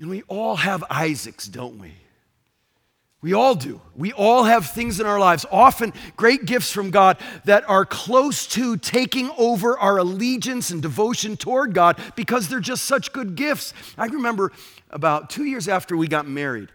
And 0.00 0.10
we 0.10 0.22
all 0.22 0.56
have 0.56 0.84
Isaacs, 0.90 1.46
don't 1.46 1.78
we? 1.78 1.92
We 3.24 3.32
all 3.32 3.54
do. 3.54 3.80
We 3.96 4.12
all 4.12 4.44
have 4.44 4.66
things 4.66 5.00
in 5.00 5.06
our 5.06 5.18
lives, 5.18 5.46
often 5.50 5.94
great 6.14 6.44
gifts 6.44 6.70
from 6.70 6.90
God 6.90 7.16
that 7.46 7.66
are 7.66 7.86
close 7.86 8.46
to 8.48 8.76
taking 8.76 9.30
over 9.38 9.78
our 9.78 9.96
allegiance 9.96 10.70
and 10.70 10.82
devotion 10.82 11.38
toward 11.38 11.72
God 11.72 11.98
because 12.16 12.48
they're 12.48 12.60
just 12.60 12.84
such 12.84 13.14
good 13.14 13.34
gifts. 13.34 13.72
I 13.96 14.06
remember 14.06 14.52
about 14.90 15.30
two 15.30 15.44
years 15.44 15.68
after 15.68 15.96
we 15.96 16.06
got 16.06 16.26
married, 16.28 16.68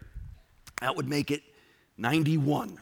that 0.82 0.96
would 0.96 1.08
make 1.08 1.30
it 1.30 1.44
91. 2.00 2.80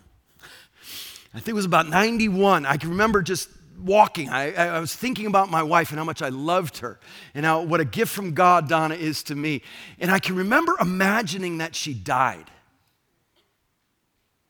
I 1.33 1.39
think 1.39 1.49
it 1.49 1.53
was 1.53 1.65
about 1.65 1.89
91. 1.89 2.65
I 2.65 2.77
can 2.77 2.91
remember 2.91 3.21
just 3.21 3.49
walking. 3.77 4.29
I, 4.29 4.53
I, 4.53 4.79
was 4.79 4.95
thinking 4.95 5.25
about 5.27 5.49
my 5.49 5.63
wife 5.63 5.89
and 5.89 5.99
how 5.99 6.05
much 6.05 6.21
I 6.21 6.29
loved 6.29 6.79
her 6.79 6.99
and 7.33 7.45
how 7.45 7.61
what 7.61 7.79
a 7.79 7.85
gift 7.85 8.13
from 8.13 8.33
God 8.33 8.67
Donna 8.67 8.95
is 8.95 9.23
to 9.23 9.35
me. 9.35 9.61
And 9.99 10.11
I 10.11 10.19
can 10.19 10.35
remember 10.35 10.75
imagining 10.79 11.59
that 11.59 11.75
she 11.75 11.93
died. 11.93 12.49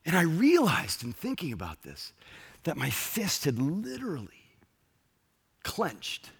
And 0.06 0.16
I 0.16 0.22
realized 0.22 1.04
in 1.04 1.12
thinking 1.12 1.52
about 1.52 1.84
this 1.84 2.14
that 2.64 2.78
my 2.78 2.90
fist 2.90 3.46
had 3.46 3.60
literally 3.60 4.30
clenched 5.64 6.32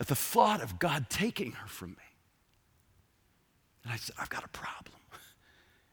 at 0.00 0.06
the 0.06 0.14
thought 0.14 0.62
of 0.62 0.78
God 0.78 1.08
taking 1.08 1.52
her 1.52 1.66
from 1.66 1.90
me. 1.90 1.96
And 3.82 3.92
I 3.92 3.96
said, 3.96 4.14
I've 4.18 4.28
got 4.28 4.44
a 4.44 4.48
problem. 4.48 4.96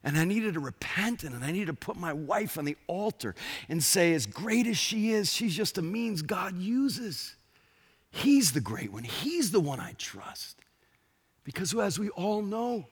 And 0.05 0.17
I 0.17 0.23
needed 0.23 0.53
to 0.53 0.61
repent 0.61 1.23
and 1.23 1.43
I 1.43 1.51
needed 1.51 1.67
to 1.67 1.73
put 1.73 1.97
my 1.97 2.13
wife 2.13 2.57
on 2.57 2.63
the 2.63 2.77
altar 2.87 3.35
and 3.67 3.83
say, 3.83 4.13
as 4.13 4.25
great 4.25 4.67
as 4.67 4.77
she 4.77 5.11
is, 5.11 5.33
she's 5.33 5.55
just 5.55 5.77
a 5.77 5.81
means 5.81 6.21
God 6.21 6.57
uses. 6.57 7.35
He's 8.11 8.53
the 8.53 8.61
great 8.61 8.93
one, 8.93 9.03
He's 9.03 9.51
the 9.51 9.59
one 9.59 9.81
I 9.81 9.93
trust. 9.97 10.59
Because 11.43 11.75
as 11.75 11.99
we 11.99 12.09
all 12.09 12.41
know, 12.41 12.85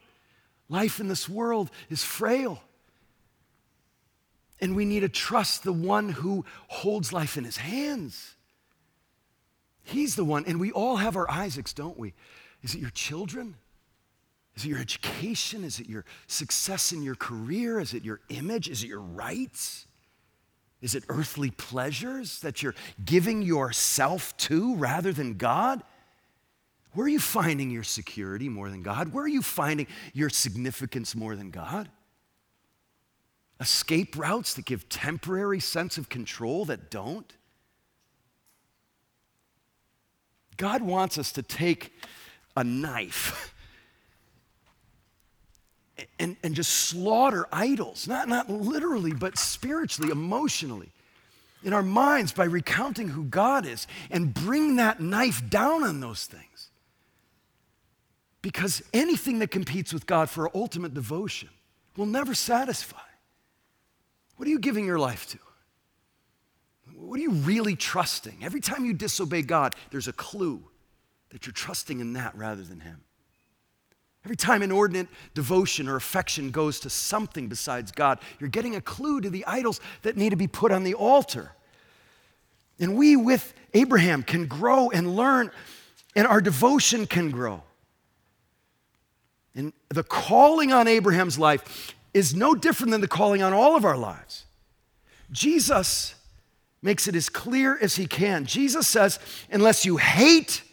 Life 0.69 0.99
in 0.99 1.07
this 1.07 1.27
world 1.27 1.69
is 1.89 2.03
frail. 2.03 2.59
And 4.59 4.75
we 4.75 4.85
need 4.85 5.01
to 5.01 5.09
trust 5.09 5.63
the 5.63 5.73
one 5.73 6.09
who 6.09 6.45
holds 6.67 7.11
life 7.11 7.37
in 7.37 7.43
his 7.43 7.57
hands. 7.57 8.35
He's 9.83 10.15
the 10.15 10.23
one. 10.23 10.45
And 10.47 10.59
we 10.59 10.71
all 10.71 10.97
have 10.97 11.15
our 11.15 11.29
Isaacs, 11.29 11.73
don't 11.73 11.97
we? 11.97 12.13
Is 12.61 12.73
it 12.73 12.79
your 12.79 12.91
children? 12.91 13.55
Is 14.55 14.65
it 14.65 14.69
your 14.69 14.79
education? 14.79 15.63
Is 15.63 15.79
it 15.79 15.89
your 15.89 16.05
success 16.27 16.91
in 16.91 17.01
your 17.01 17.15
career? 17.15 17.79
Is 17.79 17.93
it 17.93 18.03
your 18.03 18.19
image? 18.29 18.69
Is 18.69 18.83
it 18.83 18.87
your 18.87 19.01
rights? 19.01 19.87
Is 20.81 20.95
it 20.95 21.03
earthly 21.09 21.49
pleasures 21.49 22.41
that 22.41 22.61
you're 22.61 22.75
giving 23.03 23.41
yourself 23.41 24.35
to 24.37 24.75
rather 24.75 25.11
than 25.13 25.35
God? 25.35 25.81
Where 26.91 27.05
are 27.05 27.09
you 27.09 27.19
finding 27.19 27.71
your 27.71 27.83
security 27.83 28.49
more 28.49 28.69
than 28.69 28.83
God? 28.83 29.13
Where 29.13 29.23
are 29.23 29.29
you 29.29 29.41
finding 29.41 29.87
your 30.13 30.29
significance 30.29 31.15
more 31.15 31.35
than 31.35 31.49
God? 31.49 31.89
Escape 33.59 34.17
routes 34.17 34.53
that 34.55 34.65
give 34.65 34.89
temporary 34.89 35.59
sense 35.59 35.97
of 35.97 36.09
control 36.09 36.65
that 36.65 36.91
don't? 36.91 37.31
God 40.57 40.83
wants 40.83 41.17
us 41.17 41.31
to 41.31 41.41
take 41.41 41.93
a 42.55 42.63
knife 42.63 43.52
and, 46.19 46.35
and 46.43 46.55
just 46.55 46.71
slaughter 46.71 47.47
idols, 47.51 48.07
not, 48.07 48.27
not 48.27 48.49
literally, 48.49 49.13
but 49.13 49.37
spiritually, 49.37 50.11
emotionally, 50.11 50.91
in 51.63 51.73
our 51.73 51.83
minds 51.83 52.31
by 52.33 52.45
recounting 52.45 53.09
who 53.09 53.23
God 53.23 53.65
is 53.65 53.87
and 54.09 54.33
bring 54.33 54.77
that 54.77 54.99
knife 54.99 55.47
down 55.49 55.83
on 55.83 55.99
those 55.99 56.25
things. 56.25 56.69
Because 58.41 58.83
anything 58.93 59.39
that 59.39 59.51
competes 59.51 59.93
with 59.93 60.05
God 60.05 60.29
for 60.29 60.43
our 60.43 60.51
ultimate 60.53 60.93
devotion 60.93 61.49
will 61.95 62.05
never 62.05 62.33
satisfy. 62.33 62.97
What 64.35 64.47
are 64.47 64.51
you 64.51 64.59
giving 64.59 64.85
your 64.85 64.99
life 64.99 65.29
to? 65.29 65.39
What 66.95 67.19
are 67.19 67.23
you 67.23 67.31
really 67.31 67.75
trusting? 67.75 68.39
Every 68.41 68.59
time 68.59 68.83
you 68.83 68.93
disobey 68.93 69.43
God, 69.43 69.75
there's 69.91 70.07
a 70.07 70.13
clue 70.13 70.63
that 71.29 71.45
you're 71.45 71.53
trusting 71.53 71.99
in 71.99 72.13
that 72.13 72.35
rather 72.35 72.63
than 72.63 72.79
Him. 72.79 73.01
Every 74.25 74.37
time 74.37 74.61
inordinate 74.61 75.07
devotion 75.33 75.89
or 75.89 75.97
affection 75.97 76.49
goes 76.49 76.79
to 76.81 76.89
something 76.89 77.47
besides 77.47 77.91
God, 77.91 78.19
you're 78.39 78.49
getting 78.49 78.75
a 78.75 78.81
clue 78.81 79.19
to 79.19 79.29
the 79.29 79.45
idols 79.45 79.81
that 80.03 80.15
need 80.15 80.29
to 80.29 80.37
be 80.37 80.47
put 80.47 80.71
on 80.71 80.83
the 80.83 80.93
altar. 80.93 81.51
And 82.79 82.95
we, 82.95 83.17
with 83.17 83.53
Abraham, 83.73 84.23
can 84.23 84.45
grow 84.45 84.89
and 84.89 85.15
learn, 85.15 85.51
and 86.15 86.25
our 86.25 86.39
devotion 86.39 87.05
can 87.05 87.31
grow. 87.31 87.63
And 89.55 89.73
the 89.89 90.03
calling 90.03 90.71
on 90.71 90.87
Abraham's 90.87 91.37
life 91.37 91.93
is 92.13 92.33
no 92.33 92.55
different 92.55 92.91
than 92.91 93.01
the 93.01 93.07
calling 93.07 93.43
on 93.43 93.53
all 93.53 93.75
of 93.75 93.83
our 93.83 93.97
lives. 93.97 94.45
Jesus 95.31 96.15
makes 96.81 97.07
it 97.07 97.15
as 97.15 97.29
clear 97.29 97.77
as 97.81 97.95
he 97.95 98.07
can. 98.07 98.45
Jesus 98.45 98.87
says, 98.87 99.19
unless 99.51 99.85
you 99.85 99.97
hate 99.97 100.63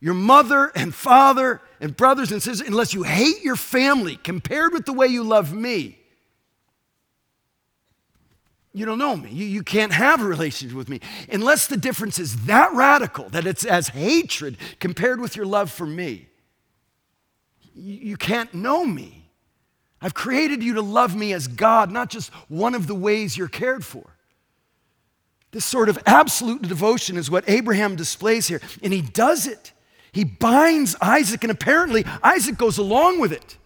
your 0.00 0.14
mother 0.14 0.70
and 0.74 0.94
father 0.94 1.60
and 1.80 1.96
brothers 1.96 2.32
and 2.32 2.42
sisters, 2.42 2.66
unless 2.66 2.92
you 2.92 3.02
hate 3.02 3.42
your 3.42 3.56
family 3.56 4.16
compared 4.16 4.72
with 4.72 4.84
the 4.84 4.92
way 4.92 5.06
you 5.06 5.22
love 5.22 5.52
me, 5.52 5.98
you 8.74 8.84
don't 8.84 8.98
know 8.98 9.16
me. 9.16 9.30
You, 9.30 9.46
you 9.46 9.62
can't 9.62 9.92
have 9.92 10.20
a 10.20 10.24
relationship 10.24 10.76
with 10.76 10.88
me. 10.88 11.00
Unless 11.32 11.66
the 11.66 11.76
difference 11.76 12.18
is 12.18 12.46
that 12.46 12.72
radical, 12.74 13.28
that 13.30 13.46
it's 13.46 13.64
as 13.64 13.88
hatred 13.88 14.56
compared 14.78 15.20
with 15.20 15.36
your 15.36 15.46
love 15.46 15.70
for 15.70 15.86
me, 15.86 16.28
you 17.74 18.16
can't 18.16 18.52
know 18.54 18.84
me. 18.84 19.30
I've 20.00 20.14
created 20.14 20.62
you 20.62 20.74
to 20.74 20.82
love 20.82 21.16
me 21.16 21.32
as 21.32 21.48
God, 21.48 21.90
not 21.90 22.08
just 22.10 22.32
one 22.48 22.74
of 22.74 22.86
the 22.86 22.94
ways 22.94 23.36
you're 23.36 23.48
cared 23.48 23.84
for. 23.84 24.14
This 25.50 25.64
sort 25.64 25.88
of 25.88 25.98
absolute 26.06 26.62
devotion 26.62 27.16
is 27.16 27.30
what 27.30 27.48
Abraham 27.48 27.96
displays 27.96 28.46
here, 28.46 28.60
and 28.82 28.92
he 28.92 29.00
does 29.00 29.46
it. 29.46 29.72
He 30.12 30.24
binds 30.24 30.96
Isaac, 31.00 31.44
and 31.44 31.50
apparently 31.50 32.04
Isaac 32.22 32.56
goes 32.56 32.78
along 32.78 33.20
with 33.20 33.32
it. 33.32 33.56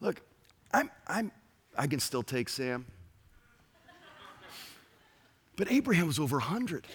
Look, 0.00 0.20
I'm, 0.72 0.90
I'm, 1.06 1.32
I 1.76 1.86
can 1.86 2.00
still 2.00 2.22
take 2.22 2.48
Sam. 2.48 2.86
But 5.56 5.70
Abraham 5.70 6.06
was 6.06 6.18
over 6.18 6.36
100. 6.36 6.86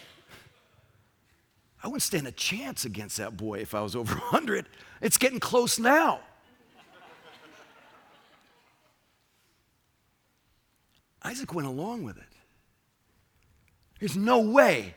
I 1.81 1.87
wouldn't 1.87 2.01
stand 2.01 2.27
a 2.27 2.31
chance 2.31 2.83
against 2.83 3.17
that 3.17 3.37
boy 3.37 3.59
if 3.59 3.73
I 3.73 3.81
was 3.81 3.95
over 3.95 4.13
100. 4.15 4.67
It's 5.01 5.17
getting 5.17 5.39
close 5.39 5.79
now. 5.79 6.19
Isaac 11.21 11.53
went 11.53 11.67
along 11.67 12.03
with 12.03 12.17
it. 12.17 12.23
There's 13.99 14.15
no 14.15 14.39
way 14.39 14.95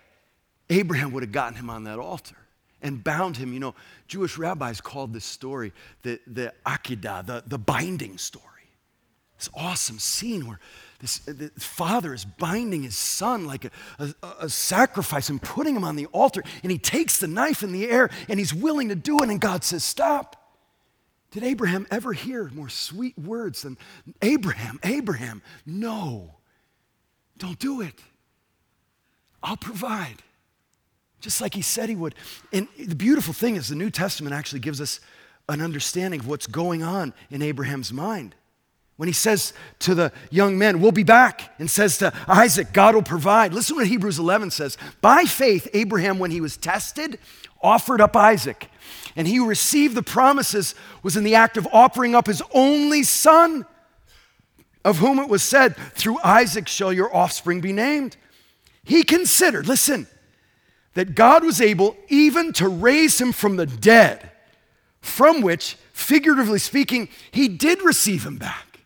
Abraham 0.70 1.12
would 1.12 1.22
have 1.22 1.32
gotten 1.32 1.56
him 1.58 1.68
on 1.68 1.84
that 1.84 1.98
altar 1.98 2.36
and 2.82 3.02
bound 3.02 3.36
him. 3.36 3.52
You 3.52 3.60
know, 3.60 3.74
Jewish 4.08 4.36
rabbis 4.38 4.80
called 4.80 5.12
this 5.12 5.24
story 5.24 5.72
the, 6.02 6.20
the 6.26 6.52
Akedah, 6.66 7.26
the, 7.26 7.44
the 7.46 7.58
binding 7.58 8.18
story. 8.18 8.46
This 9.38 9.48
awesome 9.54 9.98
scene 9.98 10.46
where 10.46 10.60
this, 11.00 11.18
the 11.18 11.50
father 11.58 12.14
is 12.14 12.24
binding 12.24 12.84
his 12.84 12.96
son 12.96 13.44
like 13.44 13.64
a, 13.64 13.70
a, 13.98 14.14
a, 14.42 14.48
sacrifice 14.48 15.28
and 15.30 15.42
putting 15.42 15.74
him 15.74 15.82
on 15.82 15.96
the 15.96 16.06
altar. 16.06 16.44
And 16.62 16.70
he 16.70 16.78
takes 16.78 17.18
the 17.18 17.26
knife 17.26 17.64
in 17.64 17.72
the 17.72 17.90
air 17.90 18.08
and 18.28 18.38
he's 18.38 18.54
willing 18.54 18.88
to 18.90 18.94
do 18.94 19.20
it. 19.20 19.28
And 19.28 19.40
God 19.40 19.64
says, 19.64 19.82
Stop. 19.82 20.36
Did 21.32 21.44
Abraham 21.44 21.86
ever 21.90 22.12
hear 22.12 22.50
more 22.54 22.68
sweet 22.68 23.18
words 23.18 23.62
than 23.62 23.78
Abraham, 24.20 24.78
Abraham, 24.84 25.42
no, 25.64 26.36
don't 27.38 27.58
do 27.58 27.80
it. 27.80 27.98
I'll 29.42 29.56
provide. 29.56 30.22
Just 31.22 31.40
like 31.40 31.54
he 31.54 31.62
said 31.62 31.88
he 31.88 31.94
would. 31.94 32.16
And 32.52 32.66
the 32.76 32.96
beautiful 32.96 33.32
thing 33.32 33.54
is, 33.54 33.68
the 33.68 33.76
New 33.76 33.90
Testament 33.90 34.34
actually 34.34 34.58
gives 34.58 34.80
us 34.80 34.98
an 35.48 35.60
understanding 35.60 36.18
of 36.18 36.26
what's 36.26 36.48
going 36.48 36.82
on 36.82 37.14
in 37.30 37.42
Abraham's 37.42 37.92
mind. 37.92 38.34
When 38.96 39.08
he 39.08 39.12
says 39.12 39.52
to 39.80 39.94
the 39.94 40.12
young 40.30 40.58
men, 40.58 40.80
We'll 40.80 40.92
be 40.92 41.04
back, 41.04 41.54
and 41.58 41.70
says 41.70 41.98
to 41.98 42.12
Isaac, 42.26 42.72
God 42.72 42.96
will 42.96 43.02
provide. 43.02 43.54
Listen 43.54 43.76
to 43.76 43.80
what 43.80 43.86
Hebrews 43.86 44.18
11 44.18 44.50
says. 44.50 44.76
By 45.00 45.24
faith, 45.24 45.68
Abraham, 45.72 46.18
when 46.18 46.32
he 46.32 46.40
was 46.40 46.56
tested, 46.56 47.18
offered 47.62 48.00
up 48.00 48.16
Isaac. 48.16 48.68
And 49.14 49.28
he 49.28 49.36
who 49.36 49.46
received 49.46 49.94
the 49.94 50.02
promises 50.02 50.74
was 51.04 51.16
in 51.16 51.22
the 51.22 51.36
act 51.36 51.56
of 51.56 51.68
offering 51.72 52.16
up 52.16 52.26
his 52.26 52.42
only 52.52 53.04
son, 53.04 53.64
of 54.84 54.98
whom 54.98 55.20
it 55.20 55.28
was 55.28 55.44
said, 55.44 55.76
Through 55.94 56.18
Isaac 56.24 56.66
shall 56.66 56.92
your 56.92 57.14
offspring 57.14 57.60
be 57.60 57.72
named. 57.72 58.16
He 58.84 59.04
considered, 59.04 59.68
listen, 59.68 60.08
that 60.94 61.14
God 61.14 61.44
was 61.44 61.60
able 61.60 61.96
even 62.08 62.52
to 62.54 62.68
raise 62.68 63.20
him 63.20 63.32
from 63.32 63.56
the 63.56 63.66
dead, 63.66 64.30
from 65.00 65.40
which, 65.42 65.76
figuratively 65.92 66.58
speaking, 66.58 67.08
he 67.30 67.48
did 67.48 67.82
receive 67.82 68.24
him 68.24 68.36
back. 68.36 68.80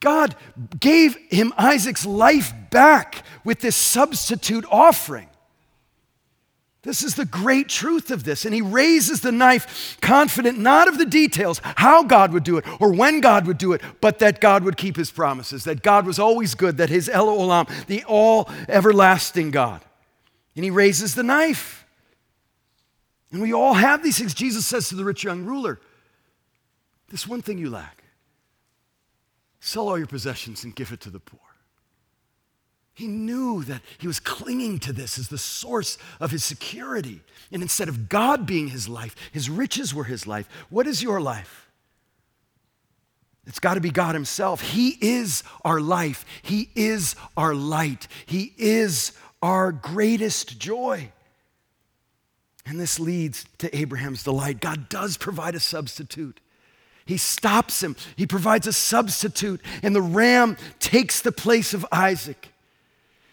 God 0.00 0.34
gave 0.80 1.16
him 1.30 1.52
Isaac's 1.56 2.04
life 2.04 2.52
back 2.70 3.24
with 3.44 3.60
this 3.60 3.76
substitute 3.76 4.64
offering. 4.70 5.28
This 6.82 7.04
is 7.04 7.14
the 7.14 7.24
great 7.24 7.68
truth 7.68 8.10
of 8.10 8.24
this. 8.24 8.44
And 8.44 8.52
he 8.52 8.60
raises 8.60 9.20
the 9.20 9.30
knife, 9.30 9.96
confident 10.00 10.58
not 10.58 10.88
of 10.88 10.98
the 10.98 11.06
details, 11.06 11.60
how 11.76 12.02
God 12.02 12.32
would 12.32 12.42
do 12.42 12.56
it 12.56 12.64
or 12.80 12.92
when 12.92 13.20
God 13.20 13.46
would 13.46 13.58
do 13.58 13.72
it, 13.72 13.80
but 14.00 14.18
that 14.18 14.40
God 14.40 14.64
would 14.64 14.76
keep 14.76 14.96
his 14.96 15.12
promises, 15.12 15.62
that 15.64 15.84
God 15.84 16.04
was 16.04 16.18
always 16.18 16.56
good, 16.56 16.78
that 16.78 16.88
his 16.88 17.08
El 17.08 17.28
Olam, 17.28 17.68
the 17.86 18.02
all 18.04 18.50
everlasting 18.68 19.52
God. 19.52 19.80
And 20.54 20.64
he 20.64 20.70
raises 20.70 21.14
the 21.14 21.22
knife. 21.22 21.86
And 23.30 23.40
we 23.40 23.52
all 23.52 23.74
have 23.74 24.02
these 24.02 24.18
things. 24.18 24.34
Jesus 24.34 24.66
says 24.66 24.88
to 24.88 24.94
the 24.94 25.04
rich 25.04 25.24
young 25.24 25.44
ruler, 25.44 25.80
This 27.08 27.26
one 27.26 27.42
thing 27.42 27.58
you 27.58 27.70
lack 27.70 28.02
Sell 29.64 29.88
all 29.88 29.96
your 29.96 30.08
possessions 30.08 30.64
and 30.64 30.74
give 30.74 30.90
it 30.90 31.00
to 31.02 31.08
the 31.08 31.20
poor. 31.20 31.38
He 32.94 33.06
knew 33.06 33.62
that 33.62 33.80
he 33.96 34.08
was 34.08 34.18
clinging 34.18 34.80
to 34.80 34.92
this 34.92 35.20
as 35.20 35.28
the 35.28 35.38
source 35.38 35.98
of 36.18 36.32
his 36.32 36.42
security. 36.42 37.20
And 37.52 37.62
instead 37.62 37.88
of 37.88 38.08
God 38.08 38.44
being 38.44 38.68
his 38.68 38.88
life, 38.88 39.14
his 39.30 39.48
riches 39.48 39.94
were 39.94 40.02
his 40.02 40.26
life. 40.26 40.48
What 40.68 40.88
is 40.88 41.00
your 41.00 41.20
life? 41.20 41.70
It's 43.46 43.58
got 43.58 43.74
to 43.74 43.80
be 43.80 43.90
God 43.90 44.14
Himself. 44.14 44.60
He 44.60 44.96
is 45.00 45.42
our 45.64 45.80
life, 45.80 46.24
He 46.42 46.70
is 46.74 47.16
our 47.36 47.54
light, 47.54 48.06
He 48.26 48.52
is 48.56 49.12
our 49.42 49.72
greatest 49.72 50.58
joy. 50.58 51.10
And 52.64 52.78
this 52.78 53.00
leads 53.00 53.44
to 53.58 53.76
Abraham's 53.76 54.22
delight. 54.22 54.60
God 54.60 54.88
does 54.88 55.16
provide 55.16 55.54
a 55.54 55.60
substitute. 55.60 56.40
He 57.04 57.16
stops 57.16 57.82
him. 57.82 57.96
He 58.14 58.26
provides 58.26 58.68
a 58.68 58.72
substitute, 58.72 59.60
and 59.82 59.94
the 59.94 60.02
ram 60.02 60.56
takes 60.78 61.20
the 61.20 61.32
place 61.32 61.74
of 61.74 61.84
Isaac. 61.90 62.50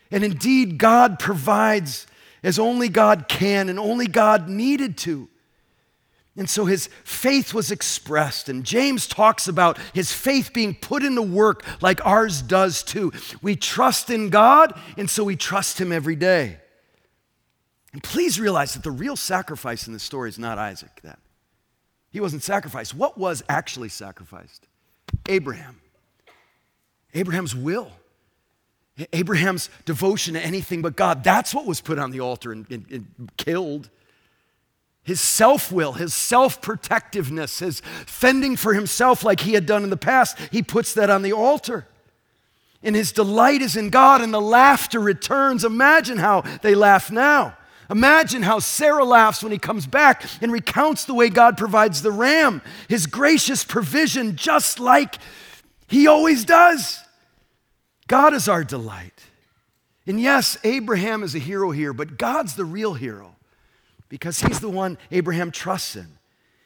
And 0.09 0.23
indeed, 0.23 0.79
God 0.79 1.19
provides 1.19 2.07
as 2.41 2.57
only 2.57 2.89
God 2.89 3.27
can 3.27 3.69
and 3.69 3.77
only 3.77 4.07
God 4.07 4.49
needed 4.49 4.97
to. 4.99 5.29
And 6.37 6.49
so 6.49 6.65
his 6.65 6.87
faith 7.03 7.53
was 7.53 7.71
expressed. 7.71 8.49
And 8.49 8.63
James 8.63 9.07
talks 9.07 9.47
about 9.47 9.77
his 9.93 10.13
faith 10.13 10.51
being 10.53 10.73
put 10.73 11.03
into 11.03 11.21
work 11.21 11.65
like 11.81 12.05
ours 12.05 12.41
does 12.41 12.83
too. 12.83 13.11
We 13.41 13.55
trust 13.55 14.09
in 14.09 14.29
God, 14.29 14.79
and 14.97 15.09
so 15.09 15.23
we 15.23 15.35
trust 15.35 15.81
him 15.81 15.91
every 15.91 16.15
day. 16.15 16.57
And 17.91 18.03
please 18.03 18.39
realize 18.39 18.73
that 18.75 18.83
the 18.83 18.91
real 18.91 19.15
sacrifice 19.15 19.87
in 19.87 19.93
this 19.93 20.03
story 20.03 20.29
is 20.29 20.39
not 20.39 20.57
Isaac, 20.57 21.01
that. 21.03 21.19
He 22.11 22.19
wasn't 22.19 22.43
sacrificed. 22.43 22.95
What 22.95 23.17
was 23.17 23.43
actually 23.49 23.89
sacrificed? 23.89 24.67
Abraham. 25.27 25.81
Abraham's 27.13 27.55
will. 27.55 27.91
Abraham's 29.13 29.69
devotion 29.85 30.33
to 30.33 30.41
anything 30.41 30.81
but 30.81 30.95
God. 30.95 31.23
That's 31.23 31.53
what 31.53 31.65
was 31.65 31.81
put 31.81 31.99
on 31.99 32.11
the 32.11 32.19
altar 32.19 32.51
and, 32.51 32.69
and, 32.69 32.85
and 32.91 33.31
killed. 33.37 33.89
His 35.09 35.19
self 35.19 35.71
will, 35.71 35.93
his 35.93 36.13
self 36.13 36.61
protectiveness, 36.61 37.57
his 37.57 37.81
fending 38.05 38.55
for 38.55 38.75
himself 38.75 39.23
like 39.23 39.39
he 39.39 39.53
had 39.53 39.65
done 39.65 39.83
in 39.83 39.89
the 39.89 39.97
past, 39.97 40.37
he 40.51 40.61
puts 40.61 40.93
that 40.93 41.09
on 41.09 41.23
the 41.23 41.33
altar. 41.33 41.87
And 42.83 42.95
his 42.95 43.11
delight 43.11 43.63
is 43.63 43.75
in 43.75 43.89
God, 43.89 44.21
and 44.21 44.31
the 44.31 44.39
laughter 44.39 44.99
returns. 44.99 45.65
Imagine 45.65 46.19
how 46.19 46.41
they 46.61 46.75
laugh 46.75 47.09
now. 47.09 47.57
Imagine 47.89 48.43
how 48.43 48.59
Sarah 48.59 49.03
laughs 49.03 49.41
when 49.41 49.51
he 49.51 49.57
comes 49.57 49.87
back 49.87 50.23
and 50.43 50.51
recounts 50.51 51.05
the 51.05 51.15
way 51.15 51.29
God 51.29 51.57
provides 51.57 52.03
the 52.03 52.11
ram, 52.11 52.61
his 52.87 53.07
gracious 53.07 53.63
provision, 53.63 54.35
just 54.35 54.79
like 54.79 55.15
he 55.87 56.05
always 56.05 56.45
does. 56.45 56.99
God 58.05 58.35
is 58.35 58.47
our 58.47 58.63
delight. 58.63 59.23
And 60.05 60.21
yes, 60.21 60.55
Abraham 60.63 61.23
is 61.23 61.33
a 61.33 61.39
hero 61.39 61.71
here, 61.71 61.93
but 61.93 62.19
God's 62.19 62.53
the 62.53 62.63
real 62.63 62.93
hero 62.93 63.37
because 64.09 64.41
he's 64.41 64.59
the 64.59 64.69
one 64.69 64.97
Abraham 65.11 65.51
trusts 65.51 65.95
in. 65.95 66.17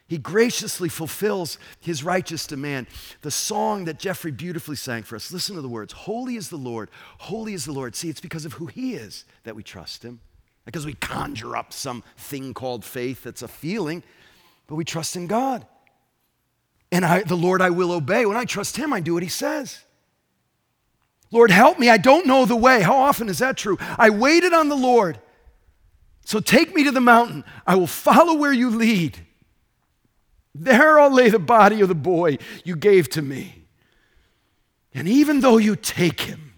He 0.06 0.18
graciously 0.18 0.88
fulfills 0.88 1.58
his 1.80 2.04
righteous 2.04 2.46
demand. 2.46 2.88
The 3.22 3.30
song 3.30 3.84
that 3.86 3.98
Jeffrey 3.98 4.32
beautifully 4.32 4.76
sang 4.76 5.02
for 5.02 5.16
us, 5.16 5.32
listen 5.32 5.54
to 5.54 5.62
the 5.62 5.68
words 5.68 5.92
Holy 5.92 6.36
is 6.36 6.50
the 6.50 6.56
Lord, 6.56 6.90
holy 7.18 7.54
is 7.54 7.64
the 7.64 7.72
Lord. 7.72 7.94
See, 7.96 8.10
it's 8.10 8.20
because 8.20 8.44
of 8.44 8.54
who 8.54 8.66
he 8.66 8.94
is 8.94 9.24
that 9.44 9.56
we 9.56 9.62
trust 9.62 10.02
him 10.02 10.20
because 10.64 10.86
we 10.86 10.94
conjure 10.94 11.56
up 11.56 11.72
some 11.72 12.02
thing 12.16 12.54
called 12.54 12.84
faith 12.84 13.24
that's 13.24 13.42
a 13.42 13.48
feeling, 13.48 14.02
but 14.66 14.76
we 14.76 14.84
trust 14.84 15.16
in 15.16 15.26
God. 15.26 15.66
And 16.90 17.04
I, 17.04 17.22
the 17.22 17.36
Lord 17.36 17.60
I 17.60 17.70
will 17.70 17.92
obey. 17.92 18.24
When 18.24 18.36
I 18.36 18.44
trust 18.44 18.76
Him, 18.76 18.92
I 18.92 19.00
do 19.00 19.14
what 19.14 19.22
He 19.22 19.28
says. 19.28 19.80
Lord, 21.30 21.50
help 21.50 21.78
me. 21.78 21.90
I 21.90 21.96
don't 21.96 22.26
know 22.26 22.44
the 22.44 22.56
way. 22.56 22.82
How 22.82 22.96
often 22.96 23.28
is 23.28 23.38
that 23.38 23.56
true? 23.56 23.78
I 23.98 24.10
waited 24.10 24.52
on 24.52 24.68
the 24.68 24.76
Lord. 24.76 25.18
So 26.24 26.40
take 26.40 26.74
me 26.74 26.84
to 26.84 26.90
the 26.90 27.00
mountain. 27.00 27.44
I 27.66 27.76
will 27.76 27.86
follow 27.86 28.34
where 28.34 28.52
you 28.52 28.70
lead. 28.70 29.18
There 30.54 30.98
I'll 30.98 31.12
lay 31.12 31.28
the 31.28 31.38
body 31.38 31.80
of 31.80 31.88
the 31.88 31.94
boy 31.94 32.38
you 32.64 32.76
gave 32.76 33.10
to 33.10 33.22
me. 33.22 33.66
And 34.94 35.08
even 35.08 35.40
though 35.40 35.58
you 35.58 35.76
take 35.76 36.22
him, 36.22 36.54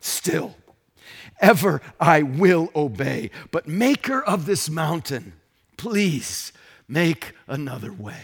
still, 0.00 0.54
ever 1.40 1.82
I 2.00 2.22
will 2.22 2.70
obey. 2.74 3.30
But, 3.50 3.66
maker 3.66 4.22
of 4.22 4.46
this 4.46 4.70
mountain, 4.70 5.32
please 5.76 6.52
make 6.86 7.32
another 7.48 7.92
way. 7.92 8.22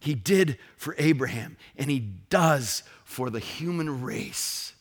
He 0.00 0.14
did 0.14 0.58
for 0.76 0.94
Abraham, 0.98 1.56
and 1.76 1.90
he 1.90 2.00
does 2.00 2.82
for 3.04 3.30
the 3.30 3.40
human 3.40 4.02
race. 4.02 4.72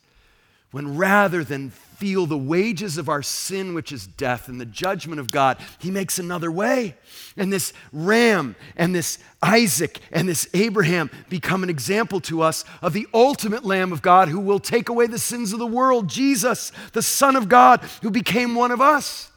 When 0.72 0.98
rather 0.98 1.44
than 1.44 1.72
feel 1.98 2.28
the 2.28 2.38
wages 2.38 2.98
of 2.98 3.10
our 3.10 3.24
sin, 3.24 3.74
which 3.74 3.92
is 3.92 4.06
death, 4.06 4.48
and 4.48 4.62
the 4.62 4.66
judgment 4.66 5.20
of 5.20 5.32
God, 5.32 5.58
he 5.80 5.90
makes 5.90 6.20
another 6.20 6.52
way. 6.52 6.96
And 7.36 7.52
this 7.52 7.74
ram 7.92 8.56
and 8.76 8.94
this 8.94 9.18
Isaac 9.42 10.00
and 10.12 10.30
this 10.30 10.48
Abraham 10.54 11.10
become 11.28 11.64
an 11.64 11.70
example 11.70 12.22
to 12.22 12.44
us 12.44 12.64
of 12.84 12.94
the 12.94 13.08
ultimate 13.14 13.66
Lamb 13.66 13.92
of 13.92 14.04
God 14.04 14.30
who 14.30 14.40
will 14.40 14.60
take 14.60 14.90
away 14.90 15.08
the 15.08 15.18
sins 15.18 15.54
of 15.54 15.60
the 15.60 15.66
world, 15.66 16.08
Jesus, 16.08 16.72
the 16.94 17.02
Son 17.02 17.36
of 17.36 17.50
God, 17.50 17.82
who 18.04 18.12
became 18.12 18.54
one 18.54 18.72
of 18.72 18.80
us. 18.80 19.32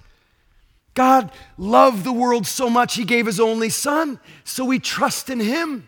God 0.92 1.30
loved 1.56 2.04
the 2.04 2.12
world 2.12 2.46
so 2.46 2.68
much, 2.68 2.94
he 2.94 3.04
gave 3.04 3.24
his 3.24 3.40
only 3.40 3.70
Son, 3.70 4.20
so 4.44 4.66
we 4.66 4.78
trust 4.78 5.30
in 5.30 5.40
him. 5.40 5.86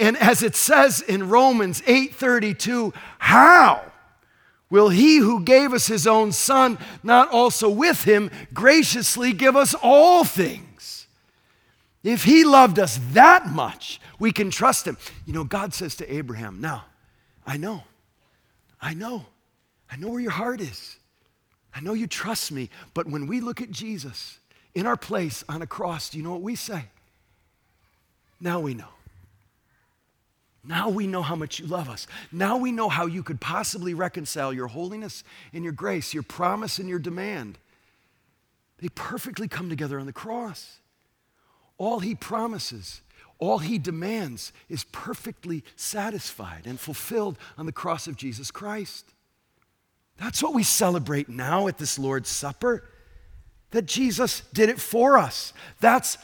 And 0.00 0.16
as 0.16 0.42
it 0.42 0.56
says 0.56 1.00
in 1.02 1.28
Romans 1.28 1.82
8:32, 1.82 2.94
how 3.18 3.92
Will 4.74 4.88
he 4.88 5.18
who 5.18 5.44
gave 5.44 5.72
us 5.72 5.86
his 5.86 6.04
own 6.04 6.32
son 6.32 6.78
not 7.04 7.30
also 7.30 7.68
with 7.68 8.02
him 8.02 8.28
graciously 8.52 9.32
give 9.32 9.54
us 9.54 9.72
all 9.80 10.24
things? 10.24 11.06
If 12.02 12.24
he 12.24 12.42
loved 12.42 12.80
us 12.80 12.98
that 13.12 13.46
much, 13.46 14.00
we 14.18 14.32
can 14.32 14.50
trust 14.50 14.84
him. 14.84 14.96
You 15.26 15.32
know, 15.32 15.44
God 15.44 15.74
says 15.74 15.94
to 15.98 16.12
Abraham, 16.12 16.60
Now, 16.60 16.86
I 17.46 17.56
know, 17.56 17.84
I 18.82 18.94
know, 18.94 19.26
I 19.88 19.94
know 19.94 20.08
where 20.08 20.18
your 20.18 20.32
heart 20.32 20.60
is. 20.60 20.96
I 21.72 21.78
know 21.78 21.92
you 21.92 22.08
trust 22.08 22.50
me, 22.50 22.68
but 22.94 23.06
when 23.06 23.28
we 23.28 23.40
look 23.40 23.60
at 23.60 23.70
Jesus 23.70 24.40
in 24.74 24.88
our 24.88 24.96
place 24.96 25.44
on 25.48 25.62
a 25.62 25.68
cross, 25.68 26.08
do 26.08 26.18
you 26.18 26.24
know 26.24 26.32
what 26.32 26.42
we 26.42 26.56
say? 26.56 26.86
Now 28.40 28.58
we 28.58 28.74
know. 28.74 28.88
Now 30.66 30.88
we 30.88 31.06
know 31.06 31.22
how 31.22 31.36
much 31.36 31.60
you 31.60 31.66
love 31.66 31.88
us. 31.88 32.06
Now 32.32 32.56
we 32.56 32.72
know 32.72 32.88
how 32.88 33.06
you 33.06 33.22
could 33.22 33.40
possibly 33.40 33.92
reconcile 33.92 34.52
your 34.52 34.68
holiness 34.68 35.22
and 35.52 35.62
your 35.62 35.74
grace, 35.74 36.14
your 36.14 36.22
promise 36.22 36.78
and 36.78 36.88
your 36.88 36.98
demand. 36.98 37.58
They 38.78 38.88
perfectly 38.88 39.46
come 39.46 39.68
together 39.68 40.00
on 40.00 40.06
the 40.06 40.12
cross. 40.12 40.78
All 41.76 42.00
he 42.00 42.14
promises, 42.14 43.02
all 43.38 43.58
he 43.58 43.78
demands 43.78 44.52
is 44.68 44.84
perfectly 44.84 45.64
satisfied 45.76 46.62
and 46.66 46.80
fulfilled 46.80 47.36
on 47.58 47.66
the 47.66 47.72
cross 47.72 48.06
of 48.06 48.16
Jesus 48.16 48.50
Christ. 48.50 49.06
That's 50.16 50.42
what 50.42 50.54
we 50.54 50.62
celebrate 50.62 51.28
now 51.28 51.66
at 51.66 51.78
this 51.78 51.98
Lord's 51.98 52.28
Supper, 52.28 52.84
that 53.72 53.86
Jesus 53.86 54.42
did 54.52 54.68
it 54.68 54.80
for 54.80 55.18
us. 55.18 55.52
That's 55.80 56.16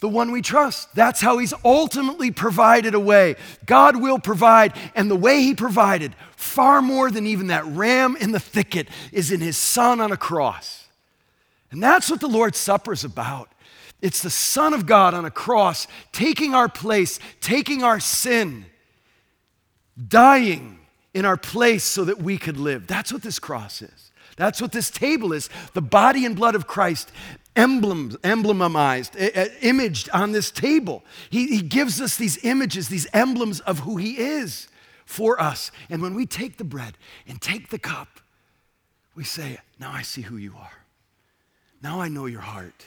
the 0.00 0.08
one 0.08 0.30
we 0.30 0.42
trust. 0.42 0.94
That's 0.94 1.20
how 1.20 1.38
He's 1.38 1.54
ultimately 1.64 2.30
provided 2.30 2.94
a 2.94 3.00
way. 3.00 3.36
God 3.66 4.00
will 4.00 4.18
provide, 4.18 4.74
and 4.94 5.10
the 5.10 5.16
way 5.16 5.42
He 5.42 5.54
provided, 5.54 6.14
far 6.36 6.80
more 6.80 7.10
than 7.10 7.26
even 7.26 7.48
that 7.48 7.66
ram 7.66 8.16
in 8.16 8.32
the 8.32 8.40
thicket, 8.40 8.88
is 9.12 9.32
in 9.32 9.40
His 9.40 9.56
Son 9.56 10.00
on 10.00 10.12
a 10.12 10.16
cross. 10.16 10.86
And 11.70 11.82
that's 11.82 12.10
what 12.10 12.20
the 12.20 12.28
Lord's 12.28 12.58
Supper 12.58 12.92
is 12.92 13.04
about. 13.04 13.50
It's 14.00 14.22
the 14.22 14.30
Son 14.30 14.72
of 14.72 14.86
God 14.86 15.14
on 15.14 15.24
a 15.24 15.30
cross 15.30 15.86
taking 16.12 16.54
our 16.54 16.68
place, 16.68 17.18
taking 17.40 17.82
our 17.82 17.98
sin, 17.98 18.66
dying 20.06 20.78
in 21.12 21.24
our 21.24 21.36
place 21.36 21.82
so 21.82 22.04
that 22.04 22.22
we 22.22 22.38
could 22.38 22.58
live. 22.58 22.86
That's 22.86 23.12
what 23.12 23.22
this 23.22 23.38
cross 23.40 23.82
is. 23.82 24.12
That's 24.36 24.62
what 24.62 24.70
this 24.70 24.88
table 24.88 25.32
is 25.32 25.50
the 25.74 25.82
body 25.82 26.24
and 26.24 26.36
blood 26.36 26.54
of 26.54 26.68
Christ 26.68 27.10
emblems, 27.58 28.16
emblemized, 28.24 29.16
imaged 29.60 30.08
on 30.14 30.32
this 30.32 30.50
table. 30.50 31.04
He, 31.28 31.48
he 31.48 31.60
gives 31.60 32.00
us 32.00 32.16
these 32.16 32.42
images, 32.44 32.88
these 32.88 33.08
emblems 33.12 33.60
of 33.60 33.80
who 33.80 33.96
He 33.96 34.16
is 34.16 34.68
for 35.04 35.40
us. 35.40 35.70
And 35.90 36.00
when 36.00 36.14
we 36.14 36.24
take 36.24 36.56
the 36.56 36.64
bread 36.64 36.96
and 37.26 37.40
take 37.40 37.68
the 37.68 37.78
cup, 37.78 38.20
we 39.14 39.24
say, 39.24 39.58
Now 39.78 39.90
I 39.92 40.02
see 40.02 40.22
who 40.22 40.36
you 40.36 40.54
are. 40.56 40.84
Now 41.82 42.00
I 42.00 42.08
know 42.08 42.26
your 42.26 42.40
heart. 42.40 42.86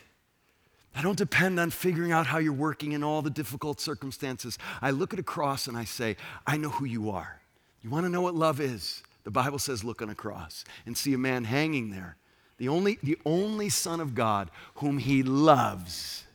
I 0.95 1.01
don't 1.01 1.17
depend 1.17 1.59
on 1.59 1.69
figuring 1.69 2.11
out 2.11 2.27
how 2.27 2.37
you're 2.39 2.51
working 2.51 2.91
in 2.91 3.03
all 3.03 3.21
the 3.21 3.29
difficult 3.29 3.79
circumstances. 3.79 4.57
I 4.81 4.91
look 4.91 5.13
at 5.13 5.19
a 5.19 5.23
cross 5.23 5.67
and 5.67 5.77
I 5.77 5.85
say, 5.85 6.17
I 6.45 6.57
know 6.57 6.69
who 6.69 6.85
you 6.85 7.09
are. 7.11 7.41
You 7.81 7.89
want 7.89 8.05
to 8.05 8.09
know 8.09 8.21
what 8.21 8.35
love 8.35 8.59
is? 8.59 9.01
The 9.23 9.31
Bible 9.31 9.59
says, 9.59 9.83
look 9.83 10.01
on 10.01 10.09
a 10.09 10.15
cross 10.15 10.65
and 10.85 10.97
see 10.97 11.13
a 11.13 11.17
man 11.17 11.45
hanging 11.45 11.91
there, 11.91 12.17
the 12.61 12.69
only, 12.69 12.99
the 13.01 13.17
only 13.25 13.69
Son 13.69 13.99
of 13.99 14.13
God 14.13 14.51
whom 14.75 14.99
he 14.99 15.23
loves. 15.23 16.25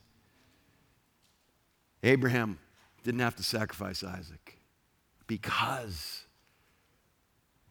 Abraham 2.03 2.59
didn't 3.05 3.21
have 3.21 3.37
to 3.37 3.43
sacrifice 3.43 4.03
Isaac 4.03 4.57
because 5.25 6.25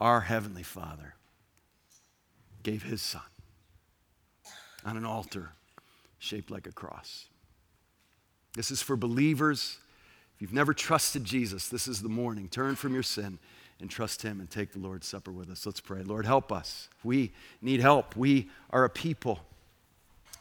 our 0.01 0.23
Heavenly 0.23 0.63
Father 0.63 1.17
gave 2.63 2.83
his 2.83 3.03
Son 3.03 3.21
on 4.87 4.97
an 4.97 5.05
altar 5.05 5.51
shaped 6.19 6.51
like 6.51 6.67
a 6.67 6.73
cross. 6.73 7.27
This 8.55 8.71
is 8.71 8.81
for 8.81 8.97
believers. 8.97 9.77
If 10.35 10.41
you've 10.41 10.55
never 10.55 10.73
trusted 10.73 11.25
Jesus, 11.25 11.69
this 11.69 11.87
is 11.87 12.01
the 12.01 12.09
morning. 12.09 12.49
Turn 12.49 12.75
from 12.75 12.95
your 12.95 13.03
sin 13.03 13.39
and 13.81 13.91
trust 13.91 14.23
Him 14.23 14.41
and 14.41 14.51
take 14.51 14.73
the 14.73 14.79
Lord's 14.79 15.07
Supper 15.07 15.31
with 15.31 15.51
us. 15.51 15.67
Let's 15.67 15.81
pray. 15.81 16.03
Lord, 16.03 16.27
help 16.27 16.51
us. 16.51 16.89
We 17.05 17.33
need 17.61 17.81
help. 17.81 18.17
We 18.17 18.49
are 18.71 18.85
a 18.85 18.91
people 18.91 19.41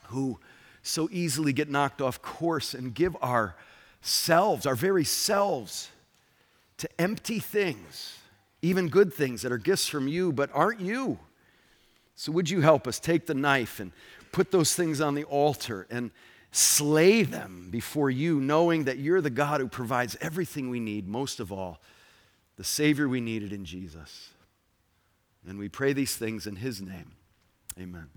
who 0.07 0.39
so 0.83 1.09
easily 1.11 1.51
get 1.51 1.69
knocked 1.69 2.01
off 2.01 2.21
course 2.21 2.73
and 2.73 2.93
give 2.93 3.15
ourselves, 3.17 4.65
our 4.65 4.75
very 4.75 5.03
selves, 5.03 5.89
to 6.77 6.89
empty 6.99 7.39
things, 7.39 8.17
even 8.61 8.89
good 8.89 9.13
things 9.13 9.41
that 9.41 9.51
are 9.51 9.57
gifts 9.57 9.88
from 9.88 10.07
you 10.07 10.31
but 10.31 10.49
aren't 10.53 10.79
you. 10.79 11.19
So, 12.15 12.31
would 12.31 12.49
you 12.49 12.61
help 12.61 12.88
us 12.88 12.99
take 12.99 13.25
the 13.25 13.33
knife 13.33 13.79
and 13.79 13.91
put 14.31 14.51
those 14.51 14.73
things 14.73 15.01
on 15.01 15.15
the 15.15 15.25
altar 15.25 15.86
and 15.89 16.11
slay 16.51 17.23
them 17.23 17.67
before 17.69 18.09
you, 18.09 18.39
knowing 18.39 18.86
that 18.86 18.97
you're 18.97 19.21
the 19.21 19.29
God 19.29 19.59
who 19.59 19.67
provides 19.67 20.15
everything 20.21 20.69
we 20.69 20.79
need, 20.79 21.07
most 21.07 21.39
of 21.41 21.51
all? 21.51 21.79
The 22.58 22.64
Savior 22.64 23.08
we 23.08 23.22
needed 23.22 23.51
in 23.51 23.66
Jesus. 23.66 24.30
And 25.47 25.60
we 25.60 25.70
pray 25.70 25.93
these 25.93 26.16
things 26.16 26.47
in 26.47 26.58
His 26.58 26.82
name. 26.82 27.12
Amen. 27.80 28.10